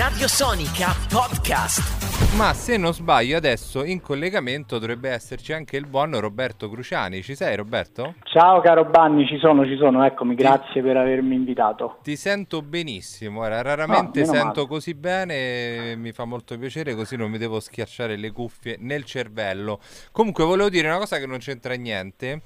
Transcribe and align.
Radio 0.00 0.28
Sonica 0.28 0.94
Podcast. 1.12 2.34
Ma 2.34 2.54
se 2.54 2.78
non 2.78 2.94
sbaglio 2.94 3.36
adesso 3.36 3.84
in 3.84 4.00
collegamento 4.00 4.78
dovrebbe 4.78 5.10
esserci 5.10 5.52
anche 5.52 5.76
il 5.76 5.86
buon 5.86 6.18
Roberto 6.18 6.70
Cruciani. 6.70 7.22
Ci 7.22 7.34
sei 7.34 7.54
Roberto? 7.54 8.14
Ciao 8.22 8.62
caro 8.62 8.86
Banni, 8.86 9.26
ci 9.26 9.36
sono, 9.36 9.66
ci 9.66 9.76
sono, 9.76 10.02
eccomi, 10.06 10.34
grazie 10.34 10.80
per 10.80 10.96
avermi 10.96 11.34
invitato. 11.34 11.98
Ti 12.02 12.16
sento 12.16 12.62
benissimo, 12.62 13.42
ora, 13.42 13.60
raramente 13.60 14.22
Ah, 14.22 14.22
meno 14.22 14.32
sento 14.32 14.60
male. 14.62 14.68
così 14.68 14.94
bene, 14.94 15.96
mi 15.96 16.12
fa 16.12 16.24
molto 16.24 16.56
piacere 16.56 16.94
così 16.94 17.16
non 17.16 17.30
mi 17.30 17.36
devo 17.36 17.60
schiacciare 17.60 18.16
le 18.16 18.30
cuffie 18.30 18.76
nel 18.80 19.04
cervello. 19.04 19.80
Comunque 20.12 20.44
volevo 20.44 20.70
dire 20.70 20.88
una 20.88 20.96
cosa 20.96 21.18
che 21.18 21.26
non 21.26 21.36
c'entra 21.40 21.74
niente. 21.74 22.40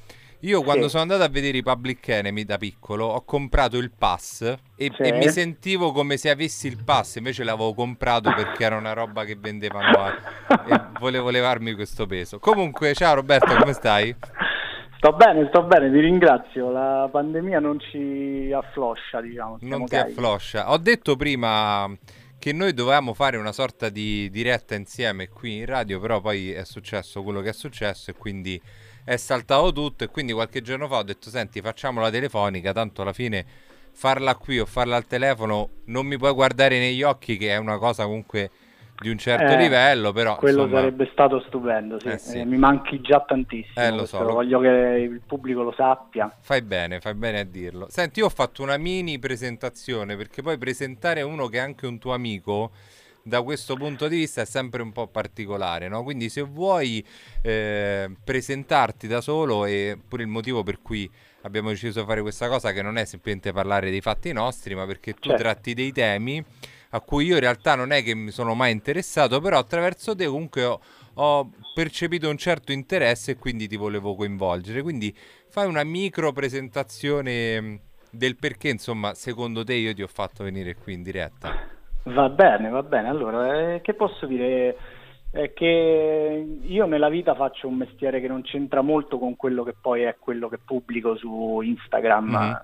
Io 0.45 0.63
quando 0.63 0.85
Sì. 0.85 0.91
sono 0.91 1.03
andato 1.03 1.23
a 1.23 1.29
vedere 1.29 1.57
i 1.57 1.63
Public 1.63 2.07
Enemy 2.07 2.45
da 2.45 2.59
piccolo 2.59 3.07
ho 3.07 3.25
comprato 3.25 3.79
il 3.79 3.91
pass 3.97 4.43
e, 4.43 4.91
Sì. 4.95 5.03
e 5.03 5.13
mi 5.13 5.29
sentivo 5.31 5.91
come 5.91 6.19
se 6.19 6.29
avessi 6.29 6.67
il 6.67 6.83
pass, 6.85 7.17
invece 7.17 7.45
l'avevo 7.45 7.73
comprato 7.73 8.31
perché 8.35 8.63
era 8.65 8.77
una 8.77 8.93
roba 8.93 9.25
che 9.25 9.37
vendevano 9.37 9.89
a- 10.03 10.15
e 10.69 10.81
volevo 11.01 11.31
levarmi 11.31 11.73
questo 11.73 12.05
peso. 12.07 12.39
Comunque, 12.41 12.93
ciao 12.93 13.15
Roberto, 13.15 13.55
come 13.57 13.73
stai? 13.73 14.15
Sto 14.99 15.13
bene, 15.15 15.47
sto 15.49 15.63
bene, 15.63 15.91
ti 15.91 15.99
ringrazio. 16.01 16.71
La 16.71 17.09
pandemia 17.11 17.59
non 17.61 17.79
ci 17.81 18.51
affloscia, 18.55 19.23
diciamo. 19.23 19.57
Non 19.63 19.85
ti 19.87 19.97
carichi. 19.97 20.19
affloscia. 20.19 20.71
Ho 20.73 20.79
detto 20.79 21.17
prima 21.17 21.89
che 22.39 22.53
noi 22.53 22.75
dovevamo 22.75 23.15
fare 23.15 23.39
una 23.39 23.53
sorta 23.53 23.89
di 23.89 24.29
diretta 24.31 24.75
insieme 24.75 25.29
qui 25.29 25.57
in 25.59 25.65
radio, 25.67 25.99
però 26.01 26.21
poi 26.21 26.53
è 26.53 26.65
successo 26.65 27.23
quello 27.23 27.41
che 27.41 27.49
è 27.51 27.53
successo 27.55 28.11
e 28.11 28.15
quindi 28.15 28.61
è 29.05 29.17
saltato 29.17 29.73
tutto 29.73 30.05
e 30.05 30.09
quindi 30.09 30.33
qualche 30.33 30.63
giorno 30.63 30.89
fa 30.89 30.97
ho 30.99 31.03
detto 31.03 31.31
senti 31.31 31.61
facciamola 31.61 32.11
telefonica, 32.11 32.73
tanto 32.73 33.03
alla 33.03 33.13
fine 33.13 33.45
farla 33.93 34.35
qui 34.35 34.59
o 34.59 34.67
farla 34.67 34.97
al 34.97 35.07
telefono 35.07 35.69
non 35.87 36.07
mi 36.07 36.17
puoi 36.19 36.33
guardare 36.33 36.79
negli 36.79 37.03
occhi 37.03 37.37
che 37.37 37.51
è 37.51 37.57
una 37.57 37.79
cosa 37.79 38.05
comunque 38.05 38.51
di 39.01 39.11
un 39.11 39.19
certo 39.19 39.53
Eh, 39.53 39.57
livello, 39.57 40.13
però 40.13 40.37
Quello 40.37 40.63
insomma, 40.63 40.81
sarebbe 40.81 41.09
stato 41.13 41.41
stupendo, 41.49 41.99
sì. 41.99 42.09
Eh, 42.09 42.19
sì. 42.19 42.39
Eh, 42.39 42.45
mi 42.45 42.57
manchi 42.57 43.01
già 43.01 43.21
tantissimo. 43.27 43.85
Eh, 43.85 43.91
lo 43.91 44.07
so, 44.07 44.23
lo- 44.23 44.35
Voglio 44.35 44.61
che 44.61 44.69
il 44.69 45.21
pubblico 45.27 45.63
lo 45.63 45.73
sappia. 45.77 46.33
Fai 46.41 46.63
bene, 46.63 47.01
fai 47.01 47.15
bene 47.15 47.41
a 47.41 47.45
dirlo. 47.45 47.89
Senti, 47.91 48.21
io 48.21 48.27
ho 48.27 48.31
fatto 48.31 48.63
una 48.63 48.77
mini 48.77 49.19
presentazione 49.19 50.17
perché 50.17 50.43
poi 50.43 50.57
presentare 50.59 51.23
uno 51.23 51.49
che 51.49 51.59
è 51.59 51.61
anche 51.61 51.87
un 51.87 51.99
tuo 51.99 52.15
amico 52.15 52.71
da 53.27 53.41
questo 53.41 53.75
punto 53.75 54.07
di 54.07 54.19
vista 54.19 54.43
è 54.43 54.45
sempre 54.45 54.83
un 54.83 54.93
po' 54.93 55.07
particolare, 55.07 55.89
no? 55.89 56.03
Quindi 56.03 56.29
se 56.29 56.43
vuoi 56.43 57.05
eh, 57.41 58.11
presentarti 58.23 59.07
da 59.07 59.23
solo 59.23 59.65
e 59.65 59.99
pure 60.07 60.23
il 60.23 60.29
motivo 60.29 60.63
per 60.63 60.83
cui 60.83 61.11
abbiamo 61.43 61.71
deciso 61.71 62.01
di 62.01 62.07
fare 62.07 62.21
questa 62.21 62.49
cosa 62.49 62.73
che 62.73 62.83
non 62.83 62.99
è 62.99 63.05
semplicemente 63.07 63.53
parlare 63.53 63.91
dei 63.91 64.03
fatti 64.03 64.31
nostri, 64.33 64.75
ma 64.75 64.85
perché 64.85 65.15
tu 65.15 65.31
Certo. 65.31 65.43
tratti 65.43 65.73
dei 65.73 65.91
temi 65.91 66.45
a 66.91 67.01
cui 67.01 67.25
io 67.25 67.35
in 67.35 67.41
realtà 67.41 67.75
non 67.75 67.93
è 67.93 68.03
che 68.03 68.15
mi 68.15 68.31
sono 68.31 68.55
mai 68.55 68.73
interessato, 68.73 69.41
però 69.41 69.59
attraverso 69.59 70.15
te 70.15 70.27
comunque 70.27 70.63
ho, 70.65 70.81
ho 71.15 71.51
percepito 71.75 72.29
un 72.29 72.37
certo 72.37 72.73
interesse 72.73 73.33
e 73.33 73.37
quindi 73.37 73.67
ti 73.67 73.77
volevo 73.77 74.15
coinvolgere. 74.15 74.83
Quindi 74.83 75.17
fai 75.49 75.67
una 75.67 75.83
micro 75.83 76.31
presentazione 76.33 77.81
del 78.11 78.37
perché, 78.37 78.69
insomma, 78.69 79.15
secondo 79.15 79.65
te 79.65 79.75
io 79.75 79.95
ti 79.95 80.03
ho 80.03 80.07
fatto 80.09 80.45
venire 80.45 80.77
qui 80.77 80.93
in 80.93 81.03
diretta. 81.03 81.83
Va 82.05 82.29
bene, 82.29 82.69
va 82.69 82.83
bene. 82.83 83.09
Allora, 83.09 83.75
eh, 83.75 83.81
che 83.81 83.95
posso 83.95 84.27
dire? 84.27 84.77
È 85.31 85.53
che 85.53 86.59
io 86.63 86.87
nella 86.87 87.09
vita 87.09 87.35
faccio 87.35 87.67
un 87.67 87.75
mestiere 87.77 88.21
che 88.21 88.29
non 88.29 88.43
c'entra 88.43 88.83
molto 88.83 89.19
con 89.19 89.35
quello 89.37 89.65
che 89.65 89.75
poi 89.81 90.03
è 90.03 90.15
quello 90.19 90.49
che 90.49 90.59
pubblico 90.65 91.17
su 91.17 91.61
Instagram 91.61 92.29
Mhm. 92.31 92.63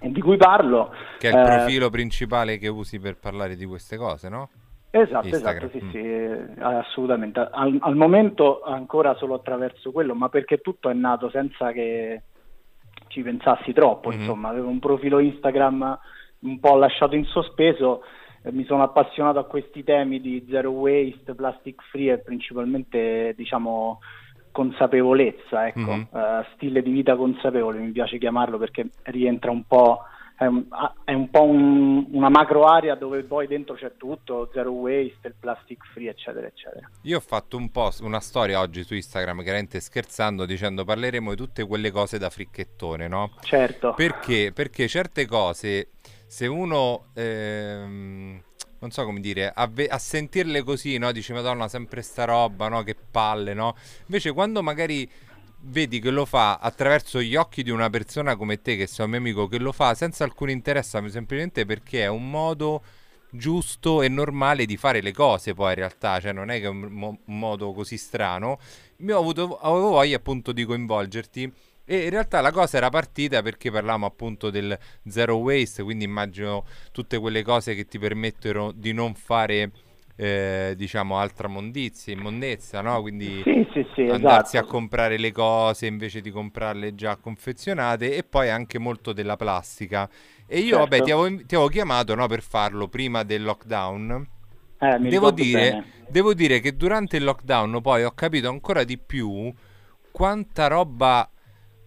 e 0.00 0.10
di 0.12 0.20
cui 0.22 0.36
parlo. 0.38 0.94
Che 1.18 1.28
è 1.28 1.32
il 1.32 1.38
Eh, 1.38 1.56
profilo 1.56 1.90
principale 1.90 2.56
che 2.56 2.68
usi 2.68 2.98
per 2.98 3.16
parlare 3.18 3.54
di 3.54 3.66
queste 3.66 3.98
cose, 3.98 4.28
no? 4.30 4.48
Esatto, 4.92 5.26
Instagram, 5.26 5.68
esatto, 5.68 5.78
sì, 5.78 5.84
mm. 5.84 5.90
sì, 5.90 5.98
eh, 5.98 6.62
assolutamente. 6.62 7.38
Al, 7.52 7.76
al 7.80 7.94
momento 7.96 8.62
ancora 8.62 9.14
solo 9.16 9.34
attraverso 9.34 9.92
quello, 9.92 10.14
ma 10.14 10.28
perché 10.30 10.58
tutto 10.58 10.88
è 10.88 10.94
nato 10.94 11.28
senza 11.28 11.70
che 11.72 12.22
ci 13.08 13.22
pensassi 13.22 13.72
troppo, 13.74 14.08
Mhm. 14.10 14.20
insomma, 14.20 14.48
avevo 14.48 14.68
un 14.68 14.78
profilo 14.78 15.18
Instagram 15.18 15.98
un 16.40 16.58
po' 16.60 16.76
lasciato 16.76 17.14
in 17.14 17.24
sospeso, 17.26 18.02
mi 18.52 18.64
sono 18.64 18.82
appassionato 18.82 19.38
a 19.38 19.44
questi 19.44 19.84
temi 19.84 20.20
di 20.20 20.46
zero 20.50 20.70
waste, 20.70 21.34
plastic 21.34 21.82
free 21.90 22.12
e 22.12 22.18
principalmente, 22.18 23.34
diciamo, 23.36 24.00
consapevolezza, 24.52 25.66
ecco, 25.68 25.80
Mhm. 25.92 26.08
eh, 26.12 26.46
stile 26.54 26.82
di 26.82 26.90
vita 26.90 27.16
consapevole, 27.16 27.78
mi 27.78 27.90
piace 27.92 28.18
chiamarlo 28.18 28.58
perché 28.58 28.88
rientra 29.04 29.50
un 29.50 29.64
po' 29.64 30.02
è 30.40 30.46
un, 30.46 30.64
è 31.04 31.12
un 31.12 31.28
po' 31.28 31.42
un- 31.44 32.06
una 32.12 32.30
macro 32.30 32.64
area 32.64 32.94
dove 32.94 33.24
poi 33.24 33.46
dentro 33.46 33.74
c'è 33.74 33.92
tutto, 33.98 34.48
zero 34.54 34.70
waste, 34.70 35.28
il 35.28 35.34
plastic 35.38 35.84
free, 35.92 36.08
eccetera, 36.08 36.46
eccetera. 36.46 36.88
Io 37.02 37.18
ho 37.18 37.20
fatto 37.20 37.58
un 37.58 37.70
post, 37.70 38.00
una 38.00 38.20
storia 38.20 38.58
oggi 38.58 38.82
su 38.82 38.94
Instagram, 38.94 39.42
chiaramente 39.42 39.80
scherzando, 39.80 40.46
dicendo 40.46 40.84
parleremo 40.86 41.28
di 41.28 41.36
tutte 41.36 41.66
quelle 41.66 41.90
cose 41.90 42.16
da 42.16 42.30
fricchettone, 42.30 43.06
no? 43.06 43.32
Certo, 43.42 43.92
Perché? 43.92 44.52
Perché 44.54 44.88
certe 44.88 45.26
cose, 45.26 45.90
se 46.26 46.46
uno, 46.46 47.08
ehm, 47.14 48.19
non 48.80 48.90
so 48.90 49.04
come 49.04 49.20
dire, 49.20 49.52
a, 49.54 49.66
ve- 49.66 49.88
a 49.88 49.98
sentirle 49.98 50.62
così, 50.62 50.98
no? 50.98 51.12
Dici, 51.12 51.32
madonna, 51.32 51.68
sempre 51.68 52.02
sta 52.02 52.24
roba, 52.24 52.68
no? 52.68 52.82
Che 52.82 52.96
palle, 53.10 53.54
no? 53.54 53.76
Invece 54.06 54.32
quando 54.32 54.62
magari 54.62 55.08
vedi 55.62 56.00
che 56.00 56.10
lo 56.10 56.24
fa 56.24 56.56
attraverso 56.56 57.20
gli 57.20 57.36
occhi 57.36 57.62
di 57.62 57.70
una 57.70 57.90
persona 57.90 58.36
come 58.36 58.62
te, 58.62 58.76
che 58.76 58.86
sei 58.86 59.04
un 59.04 59.10
mio 59.12 59.20
amico, 59.20 59.46
che 59.46 59.58
lo 59.58 59.72
fa 59.72 59.94
senza 59.94 60.24
alcun 60.24 60.50
interesse, 60.50 60.98
semplicemente 61.10 61.66
perché 61.66 62.02
è 62.02 62.08
un 62.08 62.30
modo 62.30 62.82
giusto 63.32 64.02
e 64.02 64.08
normale 64.08 64.66
di 64.66 64.76
fare 64.76 65.00
le 65.00 65.12
cose 65.12 65.54
poi 65.54 65.68
in 65.70 65.76
realtà, 65.76 66.18
cioè 66.20 66.32
non 66.32 66.50
è 66.50 66.58
che 66.58 66.64
è 66.64 66.68
un, 66.68 66.80
mo- 66.80 67.18
modo 67.26 67.72
così 67.72 67.96
strano. 67.96 68.58
Mi 68.98 69.12
ho 69.12 69.18
avuto, 69.18 69.58
avevo 69.58 69.90
voglia 69.90 70.16
appunto 70.16 70.52
di 70.52 70.64
coinvolgerti 70.64 71.52
e 71.90 72.04
in 72.04 72.10
realtà 72.10 72.40
la 72.40 72.52
cosa 72.52 72.76
era 72.76 72.88
partita 72.88 73.42
perché 73.42 73.70
parlavamo 73.70 74.06
appunto 74.06 74.50
del 74.50 74.78
zero 75.08 75.36
waste, 75.38 75.82
quindi 75.82 76.04
immagino 76.04 76.64
tutte 76.92 77.18
quelle 77.18 77.42
cose 77.42 77.74
che 77.74 77.86
ti 77.86 77.98
permettono 77.98 78.70
di 78.72 78.92
non 78.92 79.14
fare 79.14 79.72
eh, 80.14 80.74
diciamo 80.76 81.18
altra 81.18 81.48
mondizia, 81.48 82.12
immondezza, 82.12 82.80
no? 82.80 83.00
Quindi 83.00 83.44
sì, 83.44 83.66
sì, 83.72 83.86
sì, 83.94 84.02
andarsi 84.06 84.56
a 84.56 84.62
esatto. 84.62 84.66
comprare 84.66 85.18
le 85.18 85.32
cose 85.32 85.86
invece 85.86 86.20
di 86.20 86.30
comprarle 86.30 86.94
già 86.94 87.16
confezionate 87.16 88.14
e 88.16 88.22
poi 88.22 88.50
anche 88.50 88.78
molto 88.78 89.12
della 89.12 89.36
plastica. 89.36 90.08
E 90.46 90.60
io, 90.60 90.76
Certo. 90.76 90.78
vabbè, 90.78 91.02
ti 91.02 91.10
avevo, 91.10 91.36
ti 91.44 91.54
avevo 91.54 91.68
chiamato 91.68 92.14
no, 92.14 92.26
per 92.28 92.42
farlo 92.42 92.88
prima 92.88 93.22
del 93.24 93.42
lockdown. 93.42 94.28
Eh, 94.78 94.98
Devo 94.98 95.30
dire, 95.30 95.82
devo 96.06 96.34
dire 96.34 96.60
che 96.60 96.76
durante 96.76 97.16
il 97.16 97.24
lockdown 97.24 97.80
poi 97.82 98.04
ho 98.04 98.12
capito 98.12 98.48
ancora 98.48 98.84
di 98.84 98.98
più 98.98 99.52
quanta 100.10 100.66
roba. 100.68 101.28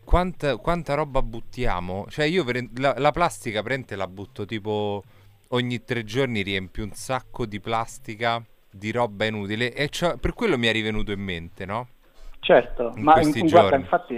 Quanta, 0.04 0.58
quanta 0.58 0.94
roba 0.94 1.22
buttiamo? 1.22 2.06
Cioè, 2.10 2.26
io 2.26 2.44
per- 2.44 2.70
la, 2.78 2.94
la 2.98 3.12
plastica 3.12 3.62
prende 3.64 3.96
la 3.96 4.08
butto 4.08 4.46
tipo 4.46 5.04
ogni 5.50 5.84
tre 5.84 6.04
giorni 6.04 6.42
riempio 6.42 6.84
un 6.84 6.94
sacco 6.94 7.46
di 7.46 7.60
plastica 7.60 8.44
di 8.70 8.92
roba 8.92 9.26
inutile 9.26 9.74
e 9.74 9.90
c'ho- 9.90 10.18
per 10.18 10.34
quello 10.34 10.58
mi 10.58 10.68
è 10.68 10.72
rivenuto 10.72 11.12
in 11.12 11.22
mente, 11.22 11.66
no? 11.66 11.88
Certo, 12.40 12.96
in 12.96 13.08
ma 13.08 13.22
in- 13.22 13.38
guarda, 13.48 13.78
infatti 13.78 14.14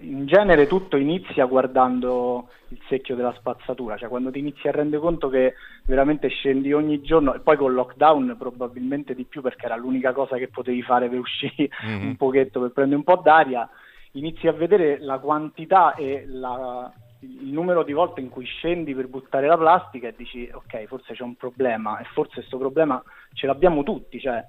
in 0.00 0.26
genere 0.26 0.66
tutto 0.66 0.98
inizia 0.98 1.46
guardando 1.46 2.50
il 2.68 2.78
secchio 2.90 3.14
della 3.16 3.32
spazzatura, 3.38 3.96
cioè 3.96 4.10
quando 4.10 4.30
ti 4.30 4.38
inizi 4.38 4.68
a 4.68 4.72
rendere 4.72 5.00
conto 5.00 5.30
che 5.30 5.54
veramente 5.86 6.28
scendi 6.28 6.74
ogni 6.74 7.00
giorno 7.00 7.32
e 7.34 7.40
poi 7.40 7.56
con 7.56 7.72
lockdown 7.72 8.36
probabilmente 8.38 9.14
di 9.14 9.24
più 9.24 9.40
perché 9.40 9.64
era 9.64 9.76
l'unica 9.76 10.12
cosa 10.12 10.36
che 10.36 10.48
potevi 10.48 10.82
fare 10.82 11.08
per 11.08 11.20
uscire 11.20 11.70
Mhm. 11.82 12.00
un 12.00 12.16
pochetto, 12.16 12.60
per 12.60 12.72
prendere 12.72 12.98
un 12.98 13.04
po' 13.04 13.16
d'aria, 13.16 13.66
inizi 14.18 14.46
a 14.48 14.52
vedere 14.52 14.98
la 15.00 15.18
quantità 15.18 15.94
e 15.94 16.24
la- 16.26 16.92
il 17.20 17.50
numero 17.52 17.82
di 17.82 17.92
volte 17.92 18.20
in 18.20 18.28
cui 18.28 18.44
scendi 18.44 18.94
per 18.94 19.08
buttare 19.08 19.46
la 19.48 19.56
plastica 19.56 20.08
e 20.08 20.14
dici 20.16 20.48
ok, 20.52 20.84
forse 20.84 21.14
c'è 21.14 21.22
un 21.24 21.34
problema 21.34 21.98
e 21.98 22.04
forse 22.12 22.34
questo 22.34 22.58
problema 22.58 23.02
ce 23.32 23.46
l'abbiamo 23.46 23.82
tutti, 23.82 24.20
cioè 24.20 24.44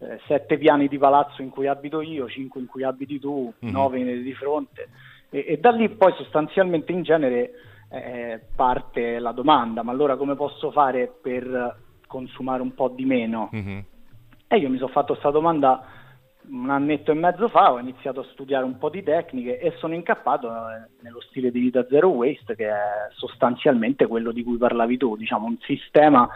eh, 0.00 0.20
sette 0.26 0.58
piani 0.58 0.86
di 0.88 0.96
palazzo 0.98 1.42
in 1.42 1.50
cui 1.50 1.66
abito 1.66 2.00
io, 2.00 2.28
cinque 2.28 2.60
in 2.60 2.66
cui 2.66 2.82
abiti 2.84 3.18
tu, 3.18 3.52
Mhm. 3.60 3.70
nove 3.70 4.22
di 4.22 4.34
fronte 4.34 4.88
e, 5.30 5.44
e 5.46 5.58
da 5.58 5.70
lì 5.70 5.88
poi 5.90 6.12
sostanzialmente 6.14 6.92
in 6.92 7.02
genere 7.02 7.50
eh, 7.90 8.40
parte 8.54 9.18
la 9.18 9.32
domanda, 9.32 9.82
ma 9.82 9.92
allora 9.92 10.16
come 10.16 10.34
posso 10.34 10.70
fare 10.70 11.10
per 11.22 11.76
consumare 12.06 12.62
un 12.62 12.74
po' 12.74 12.88
di 12.88 13.04
meno? 13.04 13.48
Mhm. 13.52 13.84
E 14.46 14.56
io 14.56 14.68
mi 14.70 14.76
sono 14.78 14.90
fatto 14.90 15.12
questa 15.12 15.30
domanda 15.30 15.84
un 16.50 16.70
annetto 16.70 17.10
e 17.10 17.14
mezzo 17.14 17.48
fa, 17.48 17.72
ho 17.72 17.78
iniziato 17.78 18.20
a 18.20 18.26
studiare 18.32 18.64
un 18.64 18.78
po' 18.78 18.90
di 18.90 19.02
tecniche 19.02 19.58
e 19.58 19.74
sono 19.78 19.94
incappato 19.94 20.48
eh, 20.48 20.88
nello 21.02 21.20
stile 21.20 21.50
di 21.50 21.60
vita 21.60 21.86
zero 21.88 22.08
waste 22.08 22.54
che 22.54 22.68
è 22.68 23.08
sostanzialmente 23.14 24.06
quello 24.06 24.32
di 24.32 24.42
cui 24.42 24.56
parlavi 24.56 24.96
tu, 24.96 25.16
diciamo 25.16 25.46
un 25.46 25.58
sistema 25.60 26.28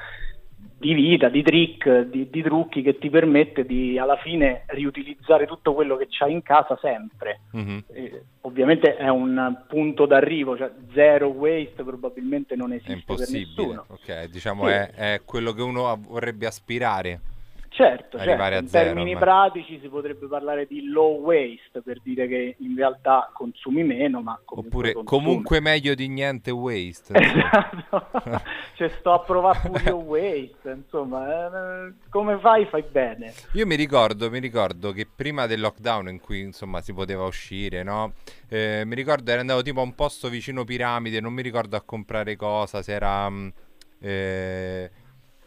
di 0.82 0.94
vita, 0.94 1.28
di 1.28 1.42
trick, 1.42 2.00
di, 2.08 2.28
di, 2.28 2.42
trucchi 2.42 2.82
che 2.82 2.98
ti 2.98 3.08
permette 3.08 3.64
di 3.64 3.98
alla 3.98 4.16
fine 4.16 4.64
riutilizzare 4.66 5.46
tutto 5.46 5.74
quello 5.74 5.96
che 5.96 6.08
c'hai 6.10 6.32
in 6.32 6.42
casa 6.42 6.76
sempre. 6.82 7.42
Mm-hmm. 7.56 7.78
Eh, 7.92 8.24
ovviamente 8.40 8.96
è 8.96 9.08
un 9.08 9.62
punto 9.68 10.06
d'arrivo, 10.06 10.56
cioè 10.56 10.72
zero 10.92 11.28
waste 11.28 11.84
probabilmente 11.84 12.56
non 12.56 12.72
esiste 12.72 12.92
è 12.92 12.96
impossibile. 12.96 13.46
per 13.54 13.64
nessuno. 13.64 13.84
Ok, 13.88 14.30
diciamo 14.30 14.66
sì. 14.66 14.72
è, 14.72 14.90
è 14.90 15.20
quello 15.24 15.52
che 15.52 15.62
uno 15.62 15.96
vorrebbe 16.04 16.46
aspirare. 16.46 17.20
Certo, 17.74 18.18
certo. 18.18 18.54
in 18.58 18.68
zero, 18.68 18.84
termini 18.84 19.14
ormai. 19.14 19.24
pratici 19.24 19.78
si 19.80 19.88
potrebbe 19.88 20.26
parlare 20.26 20.66
di 20.66 20.88
low 20.88 21.20
waste 21.20 21.80
per 21.80 22.00
dire 22.02 22.28
che 22.28 22.56
in 22.58 22.76
realtà 22.76 23.30
consumi 23.32 23.82
meno, 23.82 24.20
ma 24.20 24.38
Oppure 24.44 24.92
consumi. 24.92 25.22
comunque 25.24 25.60
meglio 25.60 25.94
di 25.94 26.06
niente 26.08 26.50
waste. 26.50 27.14
esatto, 27.16 28.08
cioè 28.74 28.88
sto 28.98 29.12
a 29.12 29.20
provare 29.20 29.60
pure 29.70 29.90
waste, 30.04 30.70
insomma, 30.70 31.86
eh, 31.86 31.92
come 32.10 32.38
fai 32.40 32.66
fai 32.66 32.82
bene. 32.82 33.32
Io 33.54 33.66
mi 33.66 33.74
ricordo, 33.74 34.28
mi 34.28 34.38
ricordo 34.38 34.92
che 34.92 35.06
prima 35.06 35.46
del 35.46 35.60
lockdown 35.60 36.08
in 36.10 36.20
cui 36.20 36.40
insomma 36.40 36.82
si 36.82 36.92
poteva 36.92 37.24
uscire, 37.24 37.82
no? 37.82 38.12
Eh, 38.48 38.82
mi 38.84 38.94
ricordo 38.94 39.30
ero 39.30 39.40
andato 39.40 39.62
tipo 39.62 39.80
a 39.80 39.84
un 39.84 39.94
posto 39.94 40.28
vicino 40.28 40.64
Piramide, 40.64 41.20
non 41.20 41.32
mi 41.32 41.40
ricordo 41.40 41.76
a 41.76 41.80
comprare 41.80 42.36
cosa, 42.36 42.82
se 42.82 42.92
era... 42.92 43.30
Mm, 43.30 43.48
eh, 44.04 44.90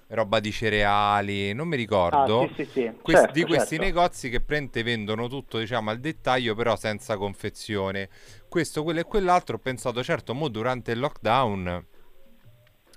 roba 0.07 0.39
di 0.39 0.51
cereali, 0.51 1.53
non 1.53 1.67
mi 1.67 1.75
ricordo. 1.75 2.43
Ah, 2.43 2.47
sì, 2.47 2.63
sì, 2.63 2.69
sì. 2.71 2.91
Quest- 3.01 3.23
certo, 3.23 3.33
di 3.33 3.43
questi 3.45 3.75
certo. 3.75 3.83
negozi 3.83 4.29
che 4.29 4.41
prende 4.41 4.83
vendono 4.83 5.27
tutto, 5.27 5.57
diciamo, 5.57 5.89
al 5.89 5.99
dettaglio, 5.99 6.55
però 6.55 6.75
senza 6.75 7.17
confezione. 7.17 8.09
Questo, 8.47 8.83
quello 8.83 8.99
e 8.99 9.03
quell'altro, 9.05 9.55
ho 9.55 9.59
pensato, 9.59 10.03
certo, 10.03 10.33
mo 10.33 10.47
durante 10.47 10.91
il 10.91 10.99
lockdown 10.99 11.85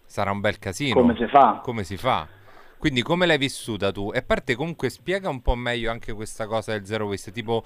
sarà 0.04 0.30
un 0.30 0.40
bel 0.40 0.58
casino. 0.58 0.94
Come 0.94 1.14
si 1.16 1.26
fa? 1.26 1.60
Come 1.62 1.84
si 1.84 1.96
fa? 1.96 2.26
Quindi 2.78 3.02
come 3.02 3.26
l'hai 3.26 3.38
vissuta 3.38 3.90
tu? 3.90 4.12
E 4.14 4.18
a 4.18 4.22
parte 4.22 4.54
comunque 4.54 4.88
spiega 4.88 5.28
un 5.28 5.42
po' 5.42 5.54
meglio 5.54 5.90
anche 5.90 6.12
questa 6.12 6.46
cosa 6.46 6.72
del 6.72 6.86
zero 6.86 7.06
waste, 7.06 7.32
tipo 7.32 7.64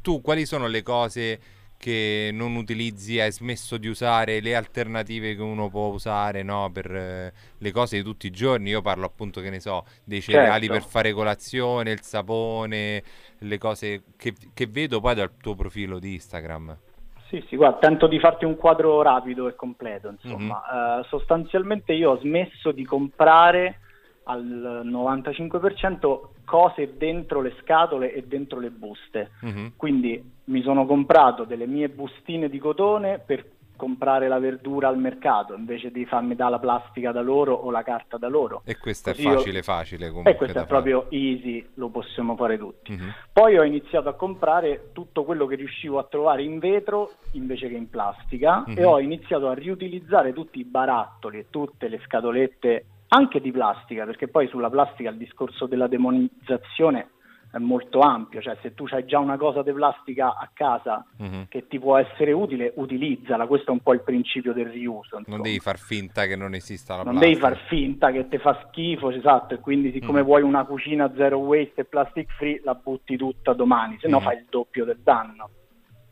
tu 0.00 0.20
quali 0.20 0.46
sono 0.46 0.66
le 0.66 0.82
cose 0.82 1.40
che 1.82 2.30
non 2.32 2.54
utilizzi, 2.54 3.18
hai 3.18 3.32
smesso 3.32 3.76
di 3.76 3.88
usare 3.88 4.38
le 4.38 4.54
alternative 4.54 5.34
che 5.34 5.42
uno 5.42 5.68
può 5.68 5.88
usare 5.88 6.44
no? 6.44 6.70
per 6.72 6.94
eh, 6.94 7.32
le 7.58 7.70
cose 7.72 7.96
di 7.96 8.04
tutti 8.04 8.28
i 8.28 8.30
giorni. 8.30 8.70
Io 8.70 8.80
parlo 8.82 9.04
appunto, 9.04 9.40
che 9.40 9.50
ne 9.50 9.58
so, 9.58 9.84
dei 10.04 10.20
cereali 10.20 10.66
certo. 10.66 10.80
per 10.80 10.88
fare 10.88 11.12
colazione, 11.12 11.90
il 11.90 12.00
sapone, 12.02 13.02
le 13.36 13.58
cose 13.58 14.04
che, 14.16 14.32
che, 14.54 14.68
vedo 14.68 15.00
poi 15.00 15.16
dal 15.16 15.32
tuo 15.36 15.56
profilo 15.56 15.98
di 15.98 16.12
Instagram. 16.12 16.78
Sì, 17.26 17.44
sì, 17.48 17.56
guarda, 17.56 17.78
tento 17.78 18.06
di 18.06 18.20
farti 18.20 18.44
un 18.44 18.54
quadro 18.54 19.02
rapido 19.02 19.48
e 19.48 19.56
completo, 19.56 20.08
insomma. 20.08 20.62
Mm-hmm. 20.72 21.00
Uh, 21.00 21.04
sostanzialmente 21.06 21.94
io 21.94 22.12
ho 22.12 22.18
smesso 22.20 22.70
di 22.70 22.84
comprare 22.84 23.80
al 24.24 24.82
95% 24.84 26.20
cose 26.44 26.96
dentro 26.96 27.40
le 27.40 27.54
scatole 27.60 28.12
e 28.12 28.24
dentro 28.24 28.58
le 28.58 28.70
buste. 28.70 29.30
Mm-hmm. 29.44 29.66
Quindi 29.76 30.32
mi 30.44 30.62
sono 30.62 30.86
comprato 30.86 31.44
delle 31.44 31.66
mie 31.66 31.88
bustine 31.88 32.48
di 32.48 32.58
cotone 32.58 33.18
per 33.18 33.44
comprare 33.82 34.28
la 34.28 34.38
verdura 34.38 34.86
al 34.86 34.96
mercato 34.96 35.54
invece 35.54 35.90
di 35.90 36.04
farmi 36.04 36.36
dare 36.36 36.52
la 36.52 36.58
plastica 36.60 37.10
da 37.10 37.20
loro 37.20 37.52
o 37.52 37.70
la 37.72 37.82
carta 37.82 38.16
da 38.16 38.28
loro. 38.28 38.62
E 38.64 38.78
questo 38.78 39.10
Così 39.10 39.26
è 39.26 39.32
facile, 39.32 39.56
io... 39.56 39.62
facile 39.64 40.08
comunque. 40.08 40.32
E 40.32 40.36
questo 40.36 40.58
è 40.58 40.66
fare. 40.66 40.82
proprio 40.82 41.10
easy, 41.10 41.66
lo 41.74 41.88
possiamo 41.88 42.36
fare 42.36 42.58
tutti. 42.58 42.92
Mm-hmm. 42.92 43.08
Poi 43.32 43.58
ho 43.58 43.64
iniziato 43.64 44.08
a 44.08 44.14
comprare 44.14 44.90
tutto 44.92 45.24
quello 45.24 45.46
che 45.46 45.56
riuscivo 45.56 45.98
a 45.98 46.04
trovare 46.04 46.44
in 46.44 46.60
vetro 46.60 47.10
invece 47.32 47.68
che 47.68 47.74
in 47.74 47.90
plastica 47.90 48.60
mm-hmm. 48.60 48.78
e 48.78 48.84
ho 48.84 49.00
iniziato 49.00 49.48
a 49.48 49.54
riutilizzare 49.54 50.32
tutti 50.32 50.60
i 50.60 50.64
barattoli 50.64 51.38
e 51.40 51.46
tutte 51.50 51.88
le 51.88 52.00
scatolette 52.04 52.84
anche 53.14 53.40
di 53.40 53.52
plastica, 53.52 54.04
perché 54.04 54.28
poi 54.28 54.48
sulla 54.48 54.70
plastica 54.70 55.10
il 55.10 55.16
discorso 55.16 55.66
della 55.66 55.86
demonizzazione 55.86 57.10
è 57.52 57.58
molto 57.58 58.00
ampio, 58.00 58.40
cioè 58.40 58.56
se 58.62 58.72
tu 58.72 58.86
hai 58.90 59.04
già 59.04 59.18
una 59.18 59.36
cosa 59.36 59.62
di 59.62 59.70
plastica 59.72 60.36
a 60.38 60.48
casa 60.54 61.04
mm-hmm. 61.22 61.42
che 61.48 61.68
ti 61.68 61.78
può 61.78 61.98
essere 61.98 62.32
utile, 62.32 62.72
utilizzala, 62.76 63.46
questo 63.46 63.68
è 63.68 63.72
un 63.74 63.80
po' 63.80 63.92
il 63.92 64.00
principio 64.00 64.54
del 64.54 64.68
riuso. 64.68 65.18
Insomma. 65.18 65.36
Non 65.36 65.42
devi 65.42 65.60
far 65.60 65.78
finta 65.78 66.24
che 66.24 66.34
non 66.34 66.54
esista 66.54 66.96
la 66.96 67.02
non 67.02 67.18
plastica. 67.18 67.40
Non 67.40 67.50
devi 67.50 67.58
far 67.58 67.68
finta 67.68 68.10
che 68.10 68.28
ti 68.28 68.38
fa 68.38 68.66
schifo, 68.66 69.10
esatto, 69.10 69.52
e 69.52 69.58
quindi 69.58 69.92
siccome 69.92 70.22
mm. 70.22 70.24
vuoi 70.24 70.40
una 70.40 70.64
cucina 70.64 71.12
zero 71.14 71.36
waste 71.40 71.82
e 71.82 71.84
plastic 71.84 72.32
free 72.38 72.62
la 72.64 72.74
butti 72.74 73.18
tutta 73.18 73.52
domani, 73.52 73.98
se 74.00 74.08
no 74.08 74.20
mm. 74.20 74.22
fai 74.22 74.38
il 74.38 74.46
doppio 74.48 74.86
del 74.86 75.00
danno. 75.02 75.50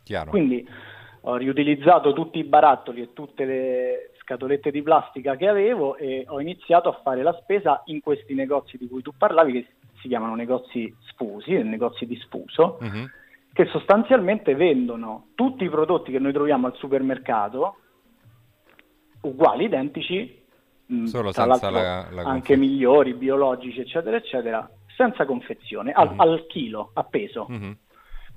Chiaro. 0.05 0.29
Quindi 0.29 0.69
ho 1.23 1.37
riutilizzato 1.37 2.13
tutti 2.13 2.39
i 2.39 2.45
barattoli 2.45 3.01
e 3.01 3.13
tutte 3.15 3.47
le 3.47 4.10
scatolette 4.31 4.71
di 4.71 4.83
plastica 4.83 5.35
che 5.35 5.49
avevo 5.49 5.97
e 5.97 6.25
ho 6.29 6.41
iniziato 6.41 6.89
a 6.89 7.01
fare 7.03 7.23
la 7.23 7.37
spesa 7.43 7.83
in 7.87 8.01
questi 8.01 8.35
negozi 8.35 8.79
di 8.79 8.87
cui 8.87 9.03
tu 9.03 9.13
parlavi 9.17 9.53
che 9.53 9.67
si 10.01 10.09
chiamano 10.09 10.37
negozi 10.37 10.95
sfusi, 11.09 11.61
negozi 11.63 12.07
di 12.07 12.17
sfuso, 12.17 12.79
uh-huh. 12.81 13.09
che 13.53 13.67
sostanzialmente 13.67 14.55
vendono 14.55 15.31
tutti 15.35 15.65
i 15.65 15.69
prodotti 15.69 16.13
che 16.13 16.21
noi 16.21 16.33
troviamo 16.33 16.69
al 16.69 16.77
supermercato 16.77 17.77
uguali, 19.23 19.65
identici, 19.65 20.43
mm, 20.93 21.05
solo 21.05 21.33
senza 21.33 21.69
la, 21.69 22.07
la 22.11 22.23
anche 22.23 22.57
migliori, 22.57 23.15
biologici, 23.15 23.81
eccetera, 23.81 24.17
eccetera, 24.17 24.71
senza 24.97 25.27
confezione, 25.27 25.91
al, 25.91 26.11
uh-huh. 26.11 26.21
al 26.21 26.47
chilo, 26.47 26.91
a 26.95 27.03
peso. 27.03 27.47
Uh-huh. 27.49 27.77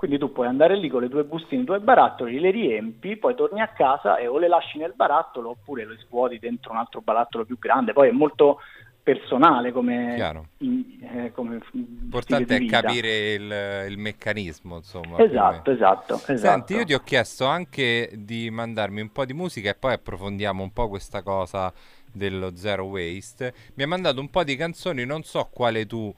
Quindi 0.03 0.19
tu 0.19 0.33
puoi 0.33 0.47
andare 0.47 0.75
lì 0.75 0.89
con 0.89 1.01
le 1.01 1.07
tue 1.07 1.23
bustine, 1.23 1.61
i 1.61 1.65
tuoi 1.65 1.79
barattoli, 1.79 2.37
le 2.37 2.51
riempi, 2.51 3.15
poi 3.15 3.35
torni 3.35 3.61
a 3.61 3.69
casa 3.69 4.17
e 4.17 4.27
o 4.27 4.37
le 4.37 4.49
lasci 4.49 4.77
nel 4.77 4.91
barattolo 4.93 5.51
oppure 5.51 5.87
le 5.87 5.95
svuoti 5.99 6.39
dentro 6.39 6.73
un 6.73 6.77
altro 6.79 6.99
barattolo 6.99 7.45
più 7.45 7.57
grande. 7.57 7.93
Poi 7.93 8.09
è 8.09 8.11
molto 8.11 8.59
personale 9.01 9.71
come, 9.71 10.17
eh, 10.57 11.31
come 11.31 11.61
L'importante 11.71 12.53
è 12.53 12.65
capire 12.65 13.31
il, 13.31 13.91
il, 13.91 13.97
meccanismo, 13.97 14.75
insomma. 14.75 15.19
Esatto, 15.19 15.71
esatto, 15.71 16.15
esatto. 16.15 16.35
Senti, 16.35 16.73
io 16.73 16.83
ti 16.83 16.93
ho 16.93 16.99
chiesto 16.99 17.45
anche 17.45 18.11
di 18.13 18.49
mandarmi 18.49 18.99
un 18.99 19.09
po' 19.09 19.23
di 19.23 19.33
musica 19.33 19.69
e 19.69 19.75
poi 19.75 19.93
approfondiamo 19.93 20.61
un 20.61 20.73
po' 20.73 20.89
questa 20.89 21.23
cosa 21.23 21.71
dello 22.11 22.57
zero 22.57 22.83
waste. 22.83 23.53
Mi 23.75 23.83
ha 23.83 23.87
mandato 23.87 24.19
un 24.19 24.29
po' 24.29 24.43
di 24.43 24.57
canzoni, 24.57 25.05
non 25.05 25.23
so 25.23 25.47
quale 25.49 25.85
tu 25.85 26.13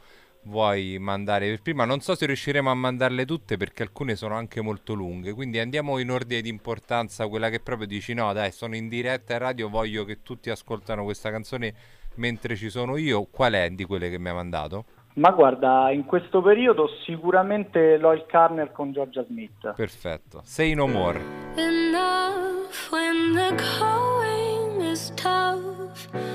vuoi 0.45 0.97
mandare 0.99 1.49
per 1.49 1.61
prima. 1.61 1.85
Non 1.85 1.99
so 2.01 2.15
se 2.15 2.25
riusciremo 2.25 2.69
a 2.69 2.73
mandarle 2.73 3.25
tutte 3.25 3.57
perché 3.57 3.83
alcune 3.83 4.15
sono 4.15 4.35
anche 4.35 4.61
molto 4.61 4.93
lunghe. 4.93 5.33
Quindi 5.33 5.59
andiamo 5.59 5.99
in 5.99 6.11
ordine 6.11 6.41
di 6.41 6.49
importanza. 6.49 7.27
Quella 7.27 7.49
che 7.49 7.59
proprio 7.59 7.87
dici: 7.87 8.13
no, 8.13 8.33
dai, 8.33 8.51
sono 8.51 8.75
in 8.75 8.87
diretta 8.87 9.33
in 9.33 9.39
radio. 9.39 9.69
Voglio 9.69 10.05
che 10.05 10.23
tutti 10.23 10.49
ascoltano 10.49 11.03
questa 11.03 11.29
canzone 11.31 11.73
mentre 12.15 12.55
ci 12.55 12.69
sono 12.69 12.97
io. 12.97 13.27
Qual 13.29 13.53
è 13.53 13.69
di 13.69 13.85
quelle 13.85 14.09
che 14.09 14.17
mi 14.17 14.29
hai 14.29 14.35
mandato? 14.35 14.85
Ma 15.15 15.31
guarda, 15.31 15.91
in 15.91 16.03
questo 16.03 16.41
periodo 16.41 16.89
sicuramente 17.05 17.97
Loyal 17.97 18.25
Carner 18.25 18.73
con 18.73 18.91
Georgia 18.91 19.23
Smith. 19.23 19.73
Perfetto. 19.73 20.41
Say 20.43 20.73
no 20.73 20.87
more. 20.87 21.17
Enough 21.55 22.91
when 22.91 23.33
the 23.33 23.55
going 23.79 24.81
is 24.81 25.13
tough. 25.15 26.34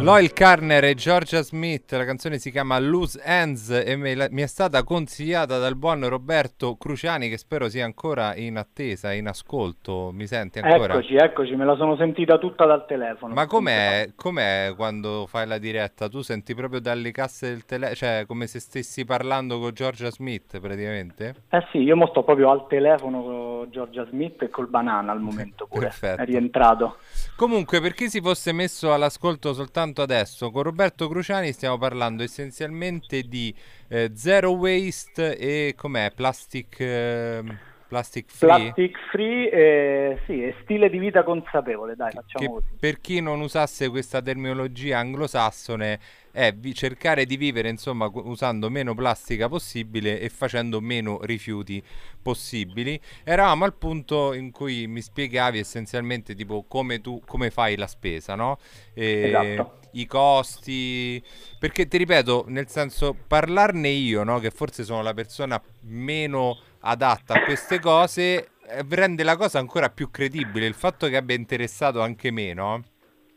Loyal 0.00 0.32
Carner 0.32 0.84
e 0.84 0.94
Georgia 0.94 1.42
Smith. 1.42 1.92
La 1.92 2.04
canzone 2.04 2.38
si 2.38 2.50
chiama 2.50 2.78
Loose 2.78 3.20
Ends 3.22 3.68
e 3.70 3.94
me 3.96 4.14
la, 4.14 4.26
mi 4.30 4.40
è 4.40 4.46
stata 4.46 4.82
consigliata 4.82 5.58
dal 5.58 5.76
buon 5.76 6.08
Roberto 6.08 6.76
Cruciani, 6.76 7.28
che 7.28 7.36
spero 7.36 7.68
sia 7.68 7.84
ancora 7.84 8.34
in 8.34 8.56
attesa, 8.56 9.12
in 9.12 9.28
ascolto. 9.28 10.10
Mi 10.12 10.26
senti 10.26 10.58
ancora? 10.58 10.94
Eccoci, 10.94 11.16
eccoci, 11.16 11.54
me 11.54 11.66
la 11.66 11.76
sono 11.76 11.94
sentita 11.96 12.38
tutta 12.38 12.64
dal 12.64 12.86
telefono. 12.86 13.34
Ma 13.34 13.46
com'è, 13.46 14.12
com'è 14.16 14.72
quando 14.74 15.26
fai 15.28 15.46
la 15.46 15.58
diretta? 15.58 16.08
Tu 16.08 16.22
senti 16.22 16.54
proprio 16.54 16.80
dalle 16.80 17.10
casse 17.10 17.48
del 17.48 17.64
telefono, 17.66 17.94
cioè 17.94 18.24
come 18.26 18.46
se 18.46 18.58
stessi 18.58 19.04
parlando 19.04 19.58
con 19.58 19.72
Georgia 19.72 20.10
Smith 20.10 20.58
praticamente? 20.58 21.34
Eh 21.50 21.66
sì, 21.70 21.78
io 21.78 21.94
mo 21.94 22.06
sto 22.06 22.24
proprio 22.24 22.50
al 22.50 22.66
telefono 22.66 23.51
con 23.62 23.70
Georgia 23.70 24.04
Smith 24.06 24.42
e 24.42 24.50
col 24.50 24.68
banana 24.68 25.12
al 25.12 25.20
momento 25.20 25.66
pure. 25.66 25.86
Perfetto. 25.86 26.22
È 26.22 26.24
rientrato. 26.24 26.96
Comunque, 27.36 27.80
per 27.80 27.94
chi 27.94 28.08
si 28.08 28.20
fosse 28.20 28.52
messo 28.52 28.92
all'ascolto 28.92 29.52
soltanto 29.54 30.02
adesso, 30.02 30.50
con 30.50 30.62
Roberto 30.62 31.08
Cruciani 31.08 31.52
stiamo 31.52 31.78
parlando 31.78 32.22
essenzialmente 32.22 33.22
di 33.22 33.54
eh, 33.88 34.10
zero 34.14 34.50
waste 34.52 35.36
e 35.36 35.74
com'è? 35.76 36.12
Plastic... 36.14 36.80
Eh, 36.80 37.70
plastic 37.92 38.30
free? 38.30 38.48
Plastic 38.48 38.98
free, 39.10 39.50
eh, 39.50 40.18
sì, 40.24 40.42
e 40.42 40.54
stile 40.62 40.88
di 40.88 40.98
vita 40.98 41.22
consapevole, 41.22 41.94
dai, 41.94 42.10
facciamo 42.10 42.46
che 42.46 42.50
così. 42.50 42.78
Per 42.80 43.00
chi 43.02 43.20
non 43.20 43.40
usasse 43.40 43.90
questa 43.90 44.22
terminologia 44.22 44.98
anglosassone 44.98 46.00
è 46.32 46.52
vi- 46.52 46.74
cercare 46.74 47.26
di 47.26 47.36
vivere 47.36 47.68
insomma 47.68 48.10
usando 48.12 48.70
meno 48.70 48.94
plastica 48.94 49.48
possibile 49.48 50.18
e 50.20 50.28
facendo 50.30 50.80
meno 50.80 51.20
rifiuti 51.22 51.82
possibili. 52.20 52.98
Eravamo 53.22 53.64
al 53.64 53.74
punto 53.74 54.32
in 54.32 54.50
cui 54.50 54.86
mi 54.86 55.02
spiegavi 55.02 55.58
essenzialmente 55.58 56.34
tipo 56.34 56.64
come 56.66 57.00
tu 57.00 57.22
come 57.26 57.50
fai 57.50 57.76
la 57.76 57.86
spesa, 57.86 58.34
no? 58.34 58.58
E 58.94 59.28
esatto. 59.28 59.80
i 59.92 60.06
costi, 60.06 61.22
perché 61.58 61.86
ti 61.86 61.98
ripeto, 61.98 62.46
nel 62.48 62.68
senso 62.68 63.14
parlarne 63.26 63.88
io, 63.88 64.22
no, 64.24 64.38
che 64.38 64.50
forse 64.50 64.84
sono 64.84 65.02
la 65.02 65.14
persona 65.14 65.62
meno 65.80 66.58
adatta 66.80 67.34
a 67.34 67.38
queste 67.40 67.78
cose, 67.78 68.52
eh, 68.66 68.84
rende 68.88 69.22
la 69.22 69.36
cosa 69.36 69.58
ancora 69.58 69.90
più 69.90 70.10
credibile, 70.10 70.66
il 70.66 70.74
fatto 70.74 71.08
che 71.08 71.16
abbia 71.16 71.36
interessato 71.36 72.00
anche 72.00 72.30
me, 72.30 72.54
no? 72.54 72.82